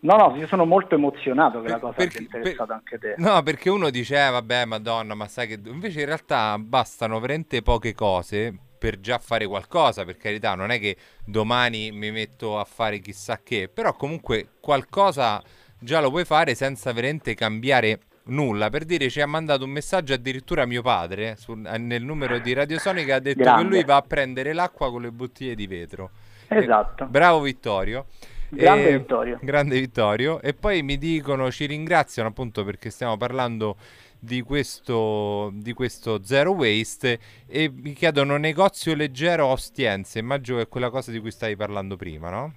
No, 0.06 0.18
no, 0.18 0.36
io 0.36 0.46
sono 0.46 0.66
molto 0.66 0.94
emozionato 0.94 1.58
che 1.58 1.64
per, 1.64 1.72
la 1.72 1.80
cosa 1.80 1.94
perché, 1.94 2.18
abbia 2.18 2.28
interessato 2.28 2.66
per, 2.66 2.76
anche 2.76 3.00
te. 3.00 3.16
No, 3.18 3.42
perché 3.42 3.70
uno 3.72 3.90
dice, 3.90 4.24
eh, 4.24 4.30
vabbè, 4.30 4.66
madonna, 4.66 5.16
ma 5.16 5.28
sai 5.28 5.48
che... 5.48 5.60
Invece 5.66 6.02
in 6.02 6.06
realtà 6.06 6.58
bastano 6.60 7.20
veramente 7.20 7.64
poche 7.64 7.96
cose 7.96 8.56
per 8.78 9.00
già 9.00 9.18
fare 9.18 9.48
qualcosa, 9.48 10.06
per 10.06 10.18
carità, 10.18 10.54
non 10.54 10.70
è 10.70 10.80
che 10.80 10.96
domani 11.26 11.92
mi 11.92 12.12
metto 12.12 12.60
a 12.60 12.66
fare 12.66 13.00
chissà 13.00 13.40
che, 13.42 13.68
però 13.68 13.94
comunque 13.94 14.50
qualcosa 14.60 15.42
già 15.80 16.00
lo 16.02 16.12
puoi 16.12 16.24
fare 16.24 16.54
senza 16.54 16.94
veramente 16.94 17.34
cambiare 17.34 18.02
nulla. 18.26 18.70
Per 18.70 18.86
dire, 18.86 19.10
ci 19.10 19.22
ha 19.22 19.28
mandato 19.28 19.64
un 19.64 19.72
messaggio 19.72 20.14
addirittura 20.14 20.68
mio 20.68 20.84
padre 20.84 21.36
su, 21.36 21.54
nel 21.54 22.04
numero 22.04 22.38
di 22.38 22.54
Radiosonica, 22.54 23.16
ha 23.16 23.20
detto 23.20 23.42
Grande. 23.42 23.64
che 23.64 23.70
lui 23.70 23.84
va 23.84 23.96
a 23.96 24.02
prendere 24.04 24.54
l'acqua 24.54 24.92
con 24.92 25.02
le 25.02 25.12
bottiglie 25.12 25.56
di 25.56 25.66
vetro. 25.66 26.12
Esatto. 26.48 27.06
Eh, 27.06 27.08
bravo 27.08 27.42
Vittorio. 27.42 28.06
Grande 28.56 28.90
e, 28.90 28.98
Vittorio. 28.98 29.40
Grande 29.42 29.80
Vittorio. 29.80 30.42
E 30.42 30.54
poi 30.54 30.82
mi 30.84 30.98
dicono, 30.98 31.52
ci 31.52 31.66
ringraziano 31.66 32.30
appunto 32.30 32.64
perché 32.64 32.90
stiamo 32.90 33.18
parlando 33.18 33.76
di 34.20 34.42
questo, 34.42 35.52
di 35.54 35.74
questo 35.74 36.24
Zero 36.24 36.52
Waste 36.52 37.20
e 37.48 37.72
mi 37.72 37.94
chiedono 37.94 38.38
negozio 38.38 38.96
leggero 38.96 39.46
Ostiense, 39.46 40.20
immagino 40.20 40.58
che 40.58 40.64
è 40.64 40.68
quella 40.68 40.90
cosa 40.90 41.12
di 41.12 41.20
cui 41.20 41.32
stavi 41.32 41.56
parlando 41.56 41.96
prima, 41.96 42.30
no? 42.30 42.54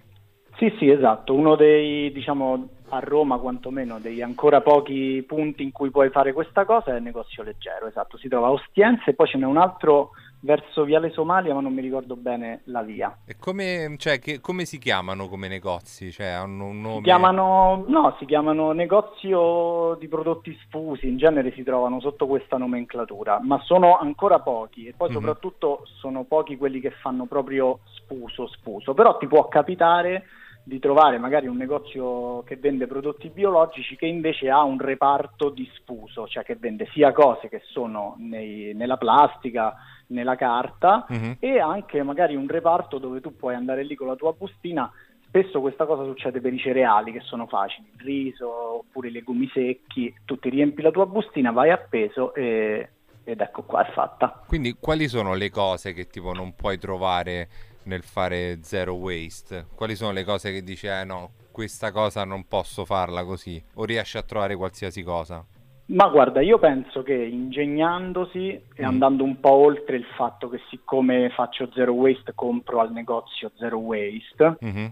Sì, 0.57 0.75
sì, 0.78 0.90
esatto, 0.90 1.35
uno 1.35 1.55
dei, 1.55 2.11
diciamo, 2.11 2.69
a 2.88 2.99
Roma 2.99 3.38
quantomeno, 3.38 4.00
degli 4.00 4.23
ancora 4.23 4.61
pochi 4.61 5.23
punti 5.25 5.62
in 5.62 5.71
cui 5.71 5.90
puoi 5.90 6.11
fare 6.11 6.33
questa 6.33 6.64
cosa 6.64 6.93
è 6.93 6.97
il 6.97 7.02
negozio 7.02 7.45
leggero, 7.45 7.87
esatto, 7.87 8.17
si 8.17 8.28
trova 8.28 8.49
a 8.49 8.52
Ostiense 8.52 9.11
e 9.11 9.14
poi 9.14 9.28
ce 9.28 9.38
n'è 9.38 9.45
un 9.45 9.59
altro 9.59 10.11
verso 10.40 10.85
Viale 10.85 11.11
Somalia, 11.11 11.54
ma 11.54 11.61
non 11.61 11.73
mi 11.73 11.80
ricordo 11.80 12.16
bene 12.16 12.61
la 12.64 12.83
via. 12.83 13.18
E 13.25 13.37
come, 13.38 13.95
cioè, 13.99 14.18
che, 14.18 14.40
come 14.40 14.64
si 14.64 14.78
chiamano 14.78 15.28
come 15.28 15.49
negozi? 15.49 16.12
Cioè, 16.12 16.26
hanno 16.26 16.66
un 16.66 16.80
nome... 16.80 16.97
Si 16.97 17.02
chiamano, 17.02 17.85
no, 17.88 18.16
si 18.18 18.25
chiamano 18.25 18.73
negozio 18.73 19.97
di 19.99 20.09
prodotti 20.09 20.57
sfusi, 20.64 21.09
in 21.09 21.16
genere 21.16 21.52
si 21.52 21.62
trovano 21.62 22.00
sotto 22.00 22.26
questa 22.26 22.57
nomenclatura, 22.57 23.40
ma 23.42 23.61
sono 23.64 23.99
ancora 23.99 24.40
pochi 24.40 24.87
e 24.87 24.95
poi 24.97 25.09
mm-hmm. 25.09 25.18
soprattutto 25.18 25.83
sono 25.99 26.25
pochi 26.25 26.57
quelli 26.57 26.80
che 26.80 26.90
fanno 26.90 27.26
proprio 27.26 27.80
sfuso, 27.85 28.47
sfuso, 28.49 28.95
però 28.95 29.16
ti 29.18 29.26
può 29.26 29.49
capitare 29.49 30.25
di 30.68 30.78
trovare 30.80 31.16
magari 31.18 31.47
un 31.47 31.57
negozio 31.57 32.42
che 32.42 32.57
vende 32.57 32.87
prodotti 32.87 33.30
biologici 33.30 33.97
che 33.97 34.04
invece 34.04 34.50
ha 34.50 34.62
un 34.62 34.78
reparto 34.78 35.49
di 35.49 35.68
sfuso, 35.76 36.28
cioè 36.28 36.45
che 36.45 36.57
vende 36.57 36.87
sia 36.92 37.11
cose 37.12 37.49
che 37.49 37.62
sono 37.64 38.16
nei, 38.18 38.75
nella 38.75 38.99
plastica, 38.99 39.75
nella 40.09 40.37
carta 40.37 41.07
uh-huh. 41.09 41.37
e 41.38 41.59
anche 41.59 42.03
magari 42.03 42.37
un 42.37 42.47
reparto 42.47 42.99
dove 42.99 43.21
tu 43.21 43.37
puoi 43.37 43.55
andare 43.55 43.85
lì 43.85 43.95
con 43.95 44.07
la 44.07 44.17
tua 44.17 44.33
bustina. 44.33 44.91
Spesso 45.27 45.61
questa 45.61 45.85
cosa 45.85 46.05
succede 46.05 46.41
per 46.41 46.55
i 46.55 46.59
cereali 46.59 47.12
che 47.12 47.21
sono 47.21 47.47
facili, 47.47 47.91
il 47.95 48.03
riso 48.03 48.79
oppure 48.79 49.09
i 49.09 49.12
legumi 49.12 49.49
secchi, 49.53 50.15
tu 50.25 50.38
ti 50.38 50.49
riempi 50.49 50.81
la 50.81 50.91
tua 50.91 51.05
bustina, 51.05 51.53
vai 51.53 51.71
a 51.71 51.77
peso 51.77 52.35
e, 52.35 52.88
ed 53.25 53.41
ecco 53.41 53.62
qua 53.65 53.87
è 53.87 53.93
fatta. 53.93 54.43
Quindi 54.47 54.77
quali 54.81 55.07
sono 55.07 55.35
le 55.35 55.50
cose 55.50 55.93
che 55.93 56.07
tipo 56.07 56.33
non 56.33 56.55
puoi 56.55 56.79
trovare 56.79 57.49
nel 57.83 58.03
fare 58.03 58.61
zero 58.62 58.95
waste? 58.95 59.67
Quali 59.75 59.97
sono 59.97 60.12
le 60.12 60.25
cose 60.25 60.50
che 60.50 60.62
dici, 60.62 60.87
eh 60.87 61.05
no, 61.05 61.33
questa 61.53 61.93
cosa 61.93 62.25
non 62.25 62.49
posso 62.49 62.87
farla 62.87 63.23
così? 63.25 63.62
O 63.75 63.85
riesci 63.85 64.17
a 64.17 64.23
trovare 64.23 64.57
qualsiasi 64.57 65.03
cosa? 65.03 65.45
Ma 65.88 66.09
guarda, 66.09 66.42
io 66.42 66.59
penso 66.59 67.02
che 67.02 67.14
ingegnandosi 67.14 68.49
e 68.49 68.83
mm. 68.83 68.85
andando 68.85 69.25
un 69.25 69.40
po' 69.40 69.52
oltre 69.52 69.97
il 69.97 70.04
fatto 70.16 70.49
che 70.49 70.61
siccome 70.68 71.30
faccio 71.30 71.71
zero 71.73 71.92
waste 71.92 72.33
compro 72.35 72.80
al 72.80 72.92
negozio 72.92 73.50
zero 73.57 73.78
waste, 73.78 74.59
mm-hmm. 74.62 74.87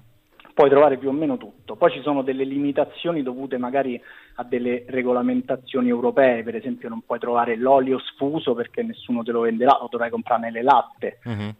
puoi 0.55 0.71
trovare 0.71 0.97
più 0.97 1.11
o 1.11 1.13
meno 1.13 1.37
tutto. 1.37 1.77
Poi 1.77 1.91
ci 1.91 2.01
sono 2.01 2.23
delle 2.23 2.45
limitazioni 2.45 3.23
dovute 3.23 3.59
magari 3.59 4.01
a 4.37 4.45
delle 4.45 4.85
regolamentazioni 4.89 5.91
europee, 5.91 6.43
per 6.43 6.57
esempio 6.57 6.89
non 6.89 7.03
puoi 7.05 7.19
trovare 7.19 7.57
l'olio 7.57 7.99
sfuso 7.99 8.55
perché 8.55 8.83
nessuno 8.83 9.23
te 9.23 9.33
lo 9.33 9.41
venderà 9.41 9.83
o 9.83 9.89
dovrai 9.91 10.09
comprare 10.09 10.41
nelle 10.41 10.63
latte. 10.63 11.19
Mm-hmm. 11.29 11.51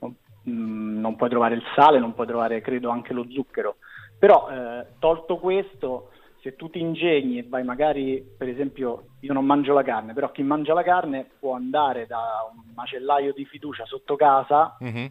Mm, 0.49 0.99
non 0.99 1.15
puoi 1.17 1.29
trovare 1.29 1.57
il 1.57 1.63
sale, 1.75 1.99
non 1.99 2.15
puoi 2.15 2.27
trovare 2.27 2.63
credo 2.63 2.89
anche 2.89 3.13
lo 3.13 3.27
zucchero. 3.29 3.77
Però 4.19 4.49
eh, 4.51 4.87
tolto 4.99 5.37
questo, 5.37 6.13
se 6.47 6.55
tu 6.55 6.71
ti 6.71 6.79
ingegni 6.79 7.39
e 7.39 7.47
vai 7.49 7.65
magari, 7.65 8.25
per 8.39 8.49
esempio, 8.49 9.07
io 9.19 9.33
non 9.33 9.45
mangio 9.45 9.75
la 9.75 9.83
carne, 9.83 10.13
però 10.13 10.31
chi 10.31 10.45
mangia 10.45 10.75
la 10.75 10.85
carne 10.85 11.29
può 11.41 11.55
andare 11.55 12.07
da 12.07 12.49
un 12.53 12.73
macellaio 12.73 13.33
di 13.33 13.45
fiducia 13.45 13.85
sotto 13.85 14.15
casa 14.15 14.77
mm-hmm. 14.81 15.07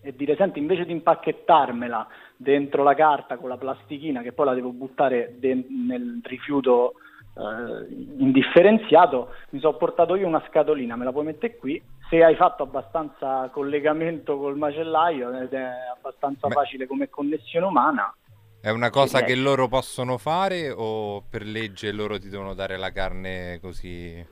e 0.00 0.16
dire, 0.16 0.36
senti, 0.36 0.58
invece 0.58 0.86
di 0.86 0.92
impacchettarmela 0.92 2.08
dentro 2.34 2.82
la 2.82 2.94
carta 2.94 3.36
con 3.36 3.50
la 3.50 3.58
plastichina 3.58 4.22
che 4.22 4.32
poi 4.32 4.46
la 4.46 4.54
devo 4.54 4.70
buttare 4.70 5.34
de- 5.38 5.66
nel 5.68 6.22
rifiuto 6.24 6.94
eh, 7.36 7.94
indifferenziato, 8.16 9.34
mi 9.50 9.60
sono 9.60 9.76
portato 9.76 10.16
io 10.16 10.26
una 10.26 10.42
scatolina, 10.48 10.96
me 10.96 11.04
la 11.04 11.12
puoi 11.12 11.26
mettere 11.26 11.56
qui, 11.56 11.80
se 12.08 12.24
hai 12.24 12.36
fatto 12.36 12.62
abbastanza 12.62 13.50
collegamento 13.52 14.38
col 14.38 14.56
macellaio 14.56 15.30
ed 15.42 15.52
è 15.52 15.68
abbastanza 15.94 16.48
Beh. 16.48 16.54
facile 16.54 16.86
come 16.86 17.10
connessione 17.10 17.66
umana. 17.66 18.14
È 18.62 18.68
una 18.68 18.90
cosa 18.90 19.22
che 19.22 19.34
loro 19.34 19.68
possono 19.68 20.18
fare 20.18 20.70
o 20.70 21.22
per 21.22 21.46
legge 21.46 21.92
loro 21.92 22.18
ti 22.18 22.28
devono 22.28 22.52
dare 22.52 22.76
la 22.76 22.92
carne 22.92 23.58
così? 23.58 24.22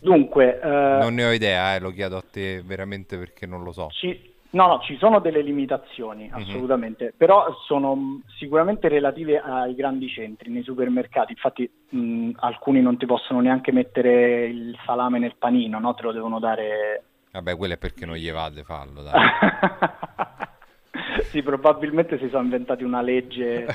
Dunque... 0.00 0.60
Eh, 0.60 0.98
non 1.00 1.14
ne 1.14 1.24
ho 1.24 1.30
idea, 1.30 1.76
eh, 1.76 1.78
lo 1.78 1.90
chiedo 1.90 2.16
a 2.16 2.24
te 2.28 2.60
veramente 2.64 3.16
perché 3.16 3.46
non 3.46 3.62
lo 3.62 3.70
so. 3.70 3.88
Ci, 3.90 4.34
No, 4.50 4.66
no, 4.66 4.80
ci 4.80 4.96
sono 4.96 5.20
delle 5.20 5.42
limitazioni, 5.42 6.26
mhm. 6.26 6.34
assolutamente, 6.34 7.04
mm-hmm. 7.04 7.16
però 7.18 7.54
sono 7.66 8.22
sicuramente 8.38 8.88
relative 8.88 9.40
ai 9.40 9.74
grandi 9.74 10.08
centri, 10.08 10.50
nei 10.50 10.62
supermercati. 10.62 11.32
Infatti 11.32 11.70
mh, 11.90 12.30
alcuni 12.36 12.80
non 12.80 12.96
ti 12.96 13.04
possono 13.04 13.40
neanche 13.40 13.72
mettere 13.72 14.46
il 14.46 14.76
salame 14.86 15.18
nel 15.18 15.36
panino, 15.36 15.78
no? 15.78 15.94
Te 15.94 16.02
lo 16.02 16.12
devono 16.12 16.38
dare... 16.38 17.02
Vabbè, 17.30 17.56
quello 17.56 17.74
è 17.74 17.78
perché 17.78 18.06
non 18.06 18.16
gli 18.16 18.30
vade, 18.32 18.64
fallo, 18.64 19.02
dai. 19.02 19.12
sì, 21.30 21.42
probabilmente 21.42 22.18
si 22.18 22.28
sono 22.28 22.44
inventati 22.44 22.84
una 22.84 23.00
legge... 23.00 23.66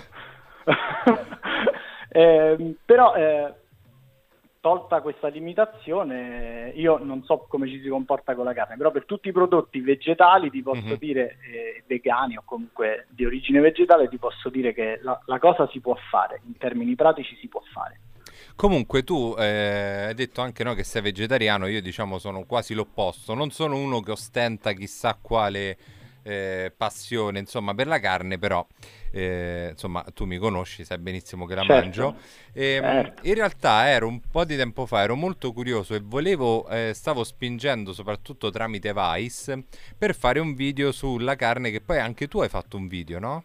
eh, 2.09 2.75
però... 2.85 3.15
Eh, 3.15 3.53
tolta 4.63 5.01
questa 5.01 5.27
limitazione, 5.27 6.71
io 6.75 6.97
non 6.97 7.21
so 7.25 7.47
come 7.49 7.67
ci 7.67 7.81
si 7.81 7.89
comporta 7.89 8.33
con 8.33 8.45
la 8.45 8.53
carne, 8.53 8.77
però 8.77 8.91
per 8.91 9.03
tutti 9.03 9.27
i 9.27 9.33
prodotti 9.33 9.81
vegetali 9.81 10.49
ti 10.49 10.63
posso 10.63 10.85
mm-hmm. 10.85 10.95
dire, 10.95 11.37
eh, 11.51 11.83
vegani 11.85 12.37
o 12.37 12.43
comunque 12.45 13.07
di 13.09 13.25
origine 13.25 13.59
vegetale, 13.59 14.07
ti 14.07 14.17
posso 14.17 14.47
dire 14.47 14.73
che 14.73 14.99
la, 15.01 15.21
la, 15.25 15.37
cosa 15.37 15.67
si 15.67 15.81
può 15.81 15.97
fare, 16.09 16.39
in 16.45 16.55
termini 16.55 16.95
pratici 16.95 17.35
si 17.41 17.49
può 17.49 17.61
fare. 17.73 17.99
Comunque 18.55 19.03
tu 19.03 19.35
eh, 19.37 20.05
hai 20.07 20.13
detto 20.13 20.39
anche 20.39 20.63
no, 20.63 20.73
che 20.75 20.85
sei 20.85 21.01
vegetariano, 21.01 21.67
io 21.67 21.81
diciamo 21.81 22.17
sono 22.17 22.45
quasi 22.45 22.73
l'opposto, 22.73 23.33
non 23.33 23.49
sono 23.49 23.75
uno 23.75 23.99
che 23.99 24.11
ostenta 24.11 24.71
chissà 24.71 25.17
quale 25.21 25.75
eh, 26.23 26.71
passione 26.75 27.39
insomma 27.39 27.73
per 27.73 27.87
la 27.87 27.99
carne 27.99 28.37
però 28.37 28.65
eh, 29.11 29.69
insomma 29.71 30.03
tu 30.13 30.25
mi 30.25 30.37
conosci 30.37 30.83
sai 30.83 30.97
benissimo 30.97 31.45
che 31.45 31.55
la 31.55 31.63
certo. 31.63 31.81
mangio 31.81 32.15
e, 32.53 32.65
ehm, 32.75 32.83
certo. 32.83 33.27
in 33.27 33.33
realtà 33.35 33.89
ero 33.89 34.07
un 34.07 34.21
po' 34.31 34.45
di 34.45 34.55
tempo 34.55 34.85
fa 34.85 35.01
ero 35.01 35.15
molto 35.15 35.51
curioso 35.51 35.93
e 35.93 36.01
volevo 36.01 36.67
eh, 36.69 36.91
stavo 36.93 37.23
spingendo 37.23 37.93
soprattutto 37.93 38.49
tramite 38.49 38.93
Vice 38.93 39.65
per 39.97 40.15
fare 40.15 40.39
un 40.39 40.53
video 40.53 40.91
sulla 40.91 41.35
carne 41.35 41.69
che 41.71 41.81
poi 41.81 41.99
anche 41.99 42.27
tu 42.27 42.41
hai 42.41 42.49
fatto 42.49 42.77
un 42.77 42.87
video 42.87 43.19
no? 43.19 43.43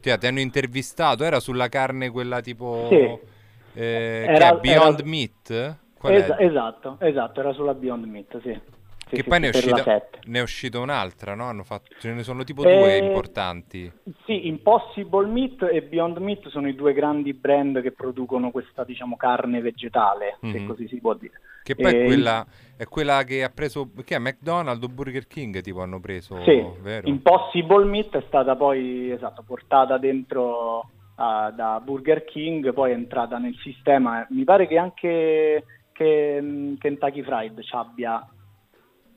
Ti, 0.00 0.16
ti 0.16 0.26
hanno 0.26 0.40
intervistato 0.40 1.24
era 1.24 1.40
sulla 1.40 1.68
carne 1.68 2.10
quella 2.10 2.40
tipo 2.40 2.86
sì. 2.88 3.38
Eh, 3.72 4.24
era, 4.28 4.54
Beyond 4.54 4.98
era... 4.98 5.08
Meat? 5.08 5.78
Es- 6.02 6.34
esatto, 6.38 6.96
esatto, 6.98 7.40
era 7.40 7.52
sulla 7.52 7.74
Beyond 7.74 8.04
Meat, 8.04 8.40
sì 8.40 8.78
che 9.16 9.24
poi 9.24 9.40
ne 9.40 9.46
è, 9.46 9.48
uscita, 9.50 10.02
ne 10.24 10.38
è, 10.38 10.42
uscita, 10.42 10.78
un'altra, 10.78 11.34
no? 11.34 11.62
Fatto, 11.62 11.94
ce 11.98 12.12
ne 12.12 12.22
sono 12.22 12.44
tipo 12.44 12.62
due 12.62 12.96
eh, 12.96 13.04
importanti. 13.04 13.90
Sì, 14.24 14.46
Impossible 14.46 15.26
Meat 15.26 15.68
e 15.70 15.82
Beyond 15.82 16.18
Meat 16.18 16.48
sono 16.48 16.68
i 16.68 16.74
due 16.74 16.92
grandi 16.92 17.34
brand 17.34 17.80
che 17.82 17.92
producono 17.92 18.50
questa, 18.50 18.84
diciamo, 18.84 19.16
carne 19.16 19.60
vegetale, 19.60 20.38
mm-hmm. 20.44 20.54
se 20.54 20.60
mhm. 20.60 20.66
così 20.66 20.88
si 20.88 21.00
può 21.00 21.14
dire. 21.14 21.40
Che 21.62 21.74
poi 21.74 21.94
è, 21.94 22.04
quella, 22.04 22.46
è, 22.76 22.84
quella, 22.86 23.22
che 23.24 23.44
ha 23.44 23.50
preso, 23.50 23.90
che 24.04 24.16
è 24.16 24.18
McDonald's 24.18 24.84
o 24.84 24.88
Burger 24.88 25.26
King 25.26 25.60
tipo 25.60 25.82
hanno 25.82 26.00
preso, 26.00 26.40
sì, 26.42 26.64
vero? 26.80 27.08
Impossible 27.08 27.84
Meat 27.84 28.16
è 28.16 28.24
stata 28.26 28.56
poi, 28.56 29.10
esatto, 29.10 29.42
portata 29.46 29.98
dentro 29.98 30.78
uh, 30.78 31.54
da 31.54 31.80
Burger 31.84 32.24
King, 32.24 32.72
poi 32.72 32.92
è 32.92 32.94
entrata 32.94 33.38
nel 33.38 33.54
sistema. 33.62 34.26
Mi 34.30 34.44
pare 34.44 34.66
che 34.66 34.78
anche 34.78 35.64
che, 36.00 36.38
um, 36.40 36.78
Kentucky 36.78 37.22
Fried 37.22 37.60
ci 37.60 37.74
abbia 37.74 38.26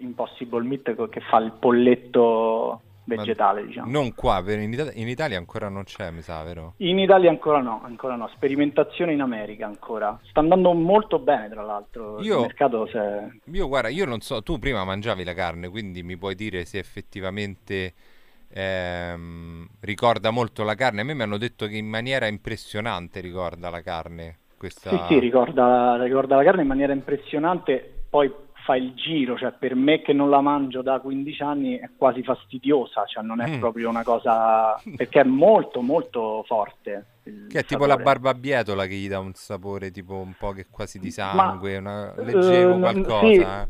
Impossible 0.04 0.64
Meat 0.64 1.10
che 1.10 1.22
fa 1.22 1.38
il 1.38 1.52
polletto 1.60 2.82
vegetale, 3.06 3.66
diciamo. 3.66 3.92
Non 3.92 4.14
qua, 4.14 4.44
in, 4.52 4.74
Ita- 4.74 4.92
in 4.94 5.08
Italia 5.08 5.38
ancora 5.38 5.70
non 5.70 5.84
c'è, 5.84 6.12
mi 6.12 6.22
sa, 6.22 6.44
vero? 6.44 6.74
In 6.78 7.00
Italia 7.00 7.30
ancora 7.30 7.60
no, 7.62 7.82
ancora 7.84 8.16
no, 8.16 8.30
sperimentazione 8.34 9.14
in 9.14 9.22
America 9.22 9.66
ancora. 9.66 10.18
Sta 10.30 10.40
andando 10.40 10.74
molto 10.74 11.20
bene, 11.20 11.50
tra 11.50 11.62
l'altro. 11.62 12.22
Io- 12.22 12.36
Il 12.36 12.42
mercato 12.42 12.86
è- 12.88 13.28
Io 13.52 13.68
guarda, 13.68 13.90
io 13.90 14.06
non 14.06 14.22
so, 14.22 14.42
tu 14.42 14.58
prima 14.58 14.84
mangiavi 14.84 15.24
la 15.24 15.34
carne, 15.34 15.70
quindi 15.70 16.02
mi 16.04 16.18
puoi 16.18 16.36
dire 16.36 16.66
se 16.66 16.80
effettivamente 16.80 17.94
ehm, 18.50 19.68
ricorda 19.82 20.32
molto 20.32 20.64
la 20.64 20.76
carne. 20.76 21.02
A 21.02 21.04
me 21.04 21.14
mi 21.14 21.22
hanno 21.24 21.38
detto 21.38 21.68
che 21.68 21.76
in 21.78 21.88
maniera 21.88 22.28
impressionante 22.28 23.20
ricorda 23.20 23.70
la 23.70 23.82
carne. 23.82 24.40
Questa... 24.58 24.90
Sì, 24.90 24.98
sì, 25.08 25.20
ricorda, 25.20 26.02
ricorda 26.02 26.36
la 26.38 26.44
carne 26.44 26.62
in 26.62 26.68
maniera 26.68 26.94
impressionante, 26.94 28.06
poi 28.10 28.32
fa 28.64 28.76
il 28.76 28.94
giro, 28.94 29.38
cioè 29.38 29.52
per 29.52 29.76
me 29.76 30.02
che 30.02 30.14
non 30.14 30.30
la 30.30 30.42
mangio 30.42 30.82
da 30.82 31.00
15 31.00 31.44
anni 31.44 31.78
è 31.78 31.90
quasi 31.98 32.24
fastidiosa, 32.24 33.06
cioè 33.06 33.24
non 33.24 33.42
è 33.42 33.48
Mm. 33.58 33.60
proprio 33.60 33.90
una 33.90 34.04
cosa, 34.04 34.76
perché 34.96 35.22
è 35.22 35.24
molto 35.26 35.82
molto 35.82 36.44
forte. 36.48 37.06
Che 37.24 37.60
è 37.60 37.64
tipo 37.64 37.86
la 37.86 37.96
barbabietola 37.98 38.86
che 38.86 38.96
gli 38.96 39.08
dà 39.08 39.20
un 39.20 39.34
sapore 39.34 39.92
tipo 39.92 40.16
un 40.16 40.34
po' 40.38 40.52
che 40.52 40.66
quasi 40.70 41.00
di 41.00 41.08
Ma, 41.08 41.14
sangue, 41.14 41.78
una... 41.78 42.14
leggevo 42.18 42.76
eh, 42.76 42.80
qualcosa. 42.80 43.28
sì, 43.28 43.34
eh. 43.40 43.68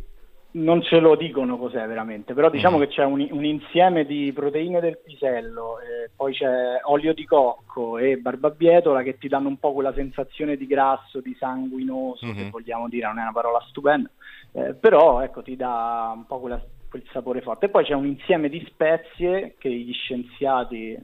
Non 0.55 0.83
ce 0.83 0.99
lo 0.99 1.15
dicono 1.15 1.57
cos'è 1.57 1.87
veramente, 1.87 2.35
però 2.35 2.51
diciamo 2.51 2.77
Mm. 2.77 2.79
che 2.81 2.87
c'è 2.89 3.03
un, 3.03 3.27
un 3.31 3.43
insieme 3.43 4.05
di 4.05 4.31
proteine 4.33 4.79
del 4.79 4.99
pisello, 5.03 5.79
eh, 5.79 6.11
poi 6.15 6.31
c'è 6.33 6.79
olio 6.83 7.11
di 7.15 7.25
cocco 7.25 7.97
e 7.97 8.17
barbabietola 8.17 9.01
che 9.01 9.17
ti 9.17 9.27
danno 9.27 9.47
un 9.47 9.57
po' 9.57 9.73
quella 9.73 9.93
sensazione 9.93 10.55
di 10.55 10.67
grasso, 10.67 11.21
di 11.21 11.35
sanguinoso, 11.39 12.27
se 12.35 12.43
Mhm. 12.43 12.49
vogliamo 12.51 12.87
dire, 12.87 13.07
non 13.07 13.17
è 13.17 13.21
una 13.23 13.31
parola 13.31 13.59
stupenda, 13.67 14.09
eh, 14.51 14.75
però 14.75 15.21
ecco 15.21 15.41
ti 15.41 15.55
dà 15.55 16.11
un 16.15 16.27
po' 16.27 16.39
quella- 16.39 16.61
quel 16.87 17.03
sapore 17.11 17.41
forte. 17.41 17.65
E 17.65 17.69
poi 17.69 17.83
c'è 17.83 17.93
un 17.95 18.05
insieme 18.05 18.47
di 18.47 18.63
spezie 18.67 19.55
che 19.57 19.71
gli 19.71 19.91
scienziati 19.93 20.95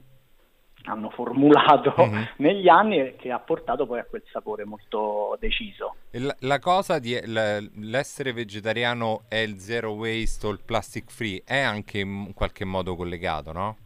hanno 0.84 1.10
formulato 1.10 1.92
Mhm. 1.96 2.28
negli 2.36 2.68
anni 2.68 2.98
e 2.98 3.16
che 3.16 3.30
ha 3.30 3.38
portato 3.38 3.86
poi 3.86 3.98
a 4.00 4.04
quel 4.04 4.22
sapore 4.30 4.64
molto 4.64 5.36
deciso. 5.38 5.96
La, 6.12 6.34
la 6.40 6.58
cosa 6.58 6.98
di 6.98 7.18
l'essere 7.24 8.32
vegetariano 8.32 9.22
è 9.28 9.36
il 9.36 9.58
zero 9.58 9.92
waste 9.92 10.46
o 10.46 10.50
il 10.50 10.60
plastic 10.64 11.10
free 11.10 11.42
è 11.44 11.58
anche 11.60 11.98
in 12.00 12.32
qualche 12.34 12.64
modo 12.64 12.96
collegato, 12.96 13.52
no? 13.52 13.76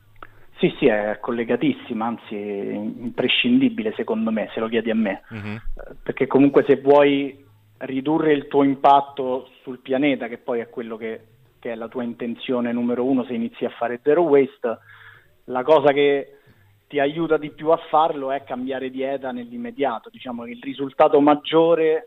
Sì, 0.58 0.72
sì, 0.78 0.86
è 0.86 1.18
collegatissima, 1.20 2.06
anzi 2.06 2.34
imprescindibile 2.36 3.92
secondo 3.96 4.30
me, 4.30 4.48
se 4.54 4.60
lo 4.60 4.68
chiedi 4.68 4.90
a 4.90 4.94
me, 4.94 5.22
Mhm. 5.30 5.54
Eh, 5.56 5.94
perché 6.02 6.26
comunque 6.26 6.64
se 6.66 6.76
vuoi 6.76 7.42
ridurre 7.78 8.32
il 8.32 8.46
tuo 8.46 8.62
impatto 8.62 9.50
sul 9.62 9.80
pianeta, 9.80 10.28
che 10.28 10.38
poi 10.38 10.60
è 10.60 10.70
quello 10.70 10.96
che, 10.96 11.20
che 11.58 11.72
è 11.72 11.74
la 11.74 11.88
tua 11.88 12.04
intenzione 12.04 12.72
numero 12.72 13.04
uno 13.04 13.24
se 13.24 13.34
inizi 13.34 13.64
a 13.64 13.70
fare 13.70 14.00
zero 14.02 14.22
waste, 14.22 14.78
la 15.46 15.62
cosa 15.64 15.92
che 15.92 16.38
ti 16.94 17.00
aiuta 17.00 17.38
di 17.38 17.50
più 17.50 17.70
a 17.70 17.76
farlo 17.90 18.30
è 18.30 18.44
cambiare 18.44 18.88
dieta 18.88 19.32
nell'immediato, 19.32 20.10
diciamo 20.10 20.44
che 20.44 20.52
il 20.52 20.62
risultato 20.62 21.20
maggiore 21.20 22.06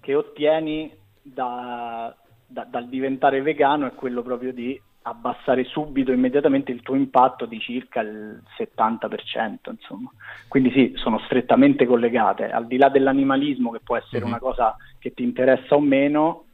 che 0.00 0.14
ottieni 0.14 0.96
da- 1.20 2.14
da- 2.46 2.68
dal 2.70 2.88
diventare 2.88 3.42
vegano 3.42 3.86
è 3.88 3.94
quello 3.94 4.22
proprio 4.22 4.52
di 4.52 4.80
abbassare 5.02 5.64
subito, 5.64 6.12
immediatamente 6.12 6.70
il 6.70 6.82
tuo 6.82 6.94
impatto 6.94 7.46
di 7.46 7.58
circa 7.58 8.00
il 8.02 8.40
70%, 8.56 9.70
insomma. 9.70 10.12
Quindi 10.46 10.70
sì, 10.70 10.92
sono 10.94 11.18
strettamente 11.24 11.84
collegate, 11.84 12.48
al 12.48 12.68
di 12.68 12.76
là 12.76 12.90
dell'animalismo 12.90 13.72
che 13.72 13.80
può 13.80 13.96
essere 13.96 14.20
Mhm. 14.22 14.30
una 14.30 14.38
cosa 14.38 14.76
che 15.00 15.12
ti 15.14 15.24
interessa 15.24 15.74
o 15.74 15.80
meno, 15.80 16.44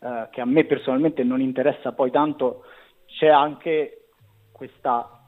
eh, 0.00 0.26
che 0.32 0.40
a 0.40 0.44
me 0.44 0.64
personalmente 0.64 1.22
non 1.22 1.40
interessa 1.40 1.92
poi 1.92 2.10
tanto, 2.10 2.64
c'è 3.06 3.28
anche 3.28 4.06
questa 4.50 5.19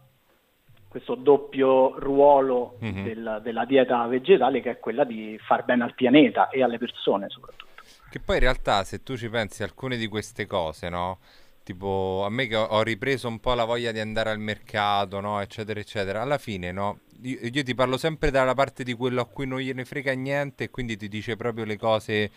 questo 0.93 1.15
doppio 1.15 1.99
ruolo 1.99 2.77
Mhm. 2.81 3.03
del- 3.03 3.41
della 3.43 3.65
dieta 3.65 4.07
vegetale 4.07 4.61
che 4.61 4.73
è 4.73 4.79
quella 4.79 5.05
di 5.05 5.39
far 5.43 5.65
bene 5.65 5.85
al 5.85 5.95
pianeta 5.95 6.51
e 6.51 6.63
alle 6.63 6.77
persone 6.77 7.31
soprattutto. 7.31 7.71
Che 8.11 8.21
poi 8.21 8.37
in 8.37 8.43
realtà 8.43 8.85
se 8.85 9.03
tu 9.03 9.17
ci 9.17 9.31
pensi 9.31 9.63
alcune 9.63 9.97
di 9.97 10.07
queste 10.07 10.47
cose, 10.47 10.91
no? 10.91 11.19
Tipo 11.65 12.25
a 12.27 12.29
me 12.29 12.47
che 12.47 12.57
ho, 12.57 12.83
ripreso 12.83 13.27
un 13.27 13.39
po' 13.41 13.55
la 13.55 13.65
voglia 13.65 13.91
di 13.91 14.01
andare 14.01 14.29
al 14.31 14.39
mercato, 14.39 15.21
no? 15.21 15.41
Eccetera, 15.41 15.81
eccetera. 15.81 16.21
Alla 16.21 16.37
fine, 16.37 16.73
no? 16.73 16.99
Io, 17.23 17.39
io 17.41 17.63
ti 17.63 17.75
parlo 17.75 17.97
sempre 17.97 18.31
dalla 18.31 18.53
parte 18.53 18.83
di 18.85 18.93
quello 18.93 19.23
a 19.23 19.27
cui 19.27 19.47
non 19.47 19.61
gliene 19.61 19.87
frega 19.87 20.13
niente 20.13 20.65
e 20.65 20.71
quindi 20.71 20.97
ti 20.99 21.09
dice 21.09 21.37
proprio 21.37 21.65
le 21.65 21.79
cose, 21.79 22.31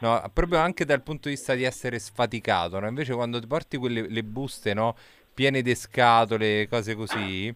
no? 0.00 0.22
Proprio 0.34 0.58
anche 0.58 0.84
dal 0.84 1.00
punto 1.02 1.28
di 1.28 1.34
vista 1.36 1.54
di 1.54 1.62
essere 1.62 1.98
sfaticato, 1.98 2.78
no? 2.78 2.88
Invece 2.88 3.14
quando 3.14 3.40
ti 3.40 3.46
porti 3.46 3.78
quelle 3.78 4.06
le 4.06 4.22
buste, 4.22 4.74
no? 4.74 4.96
Piene 5.32 5.62
di 5.62 5.74
scatole, 5.74 6.68
cose 6.68 6.94
così, 6.94 7.54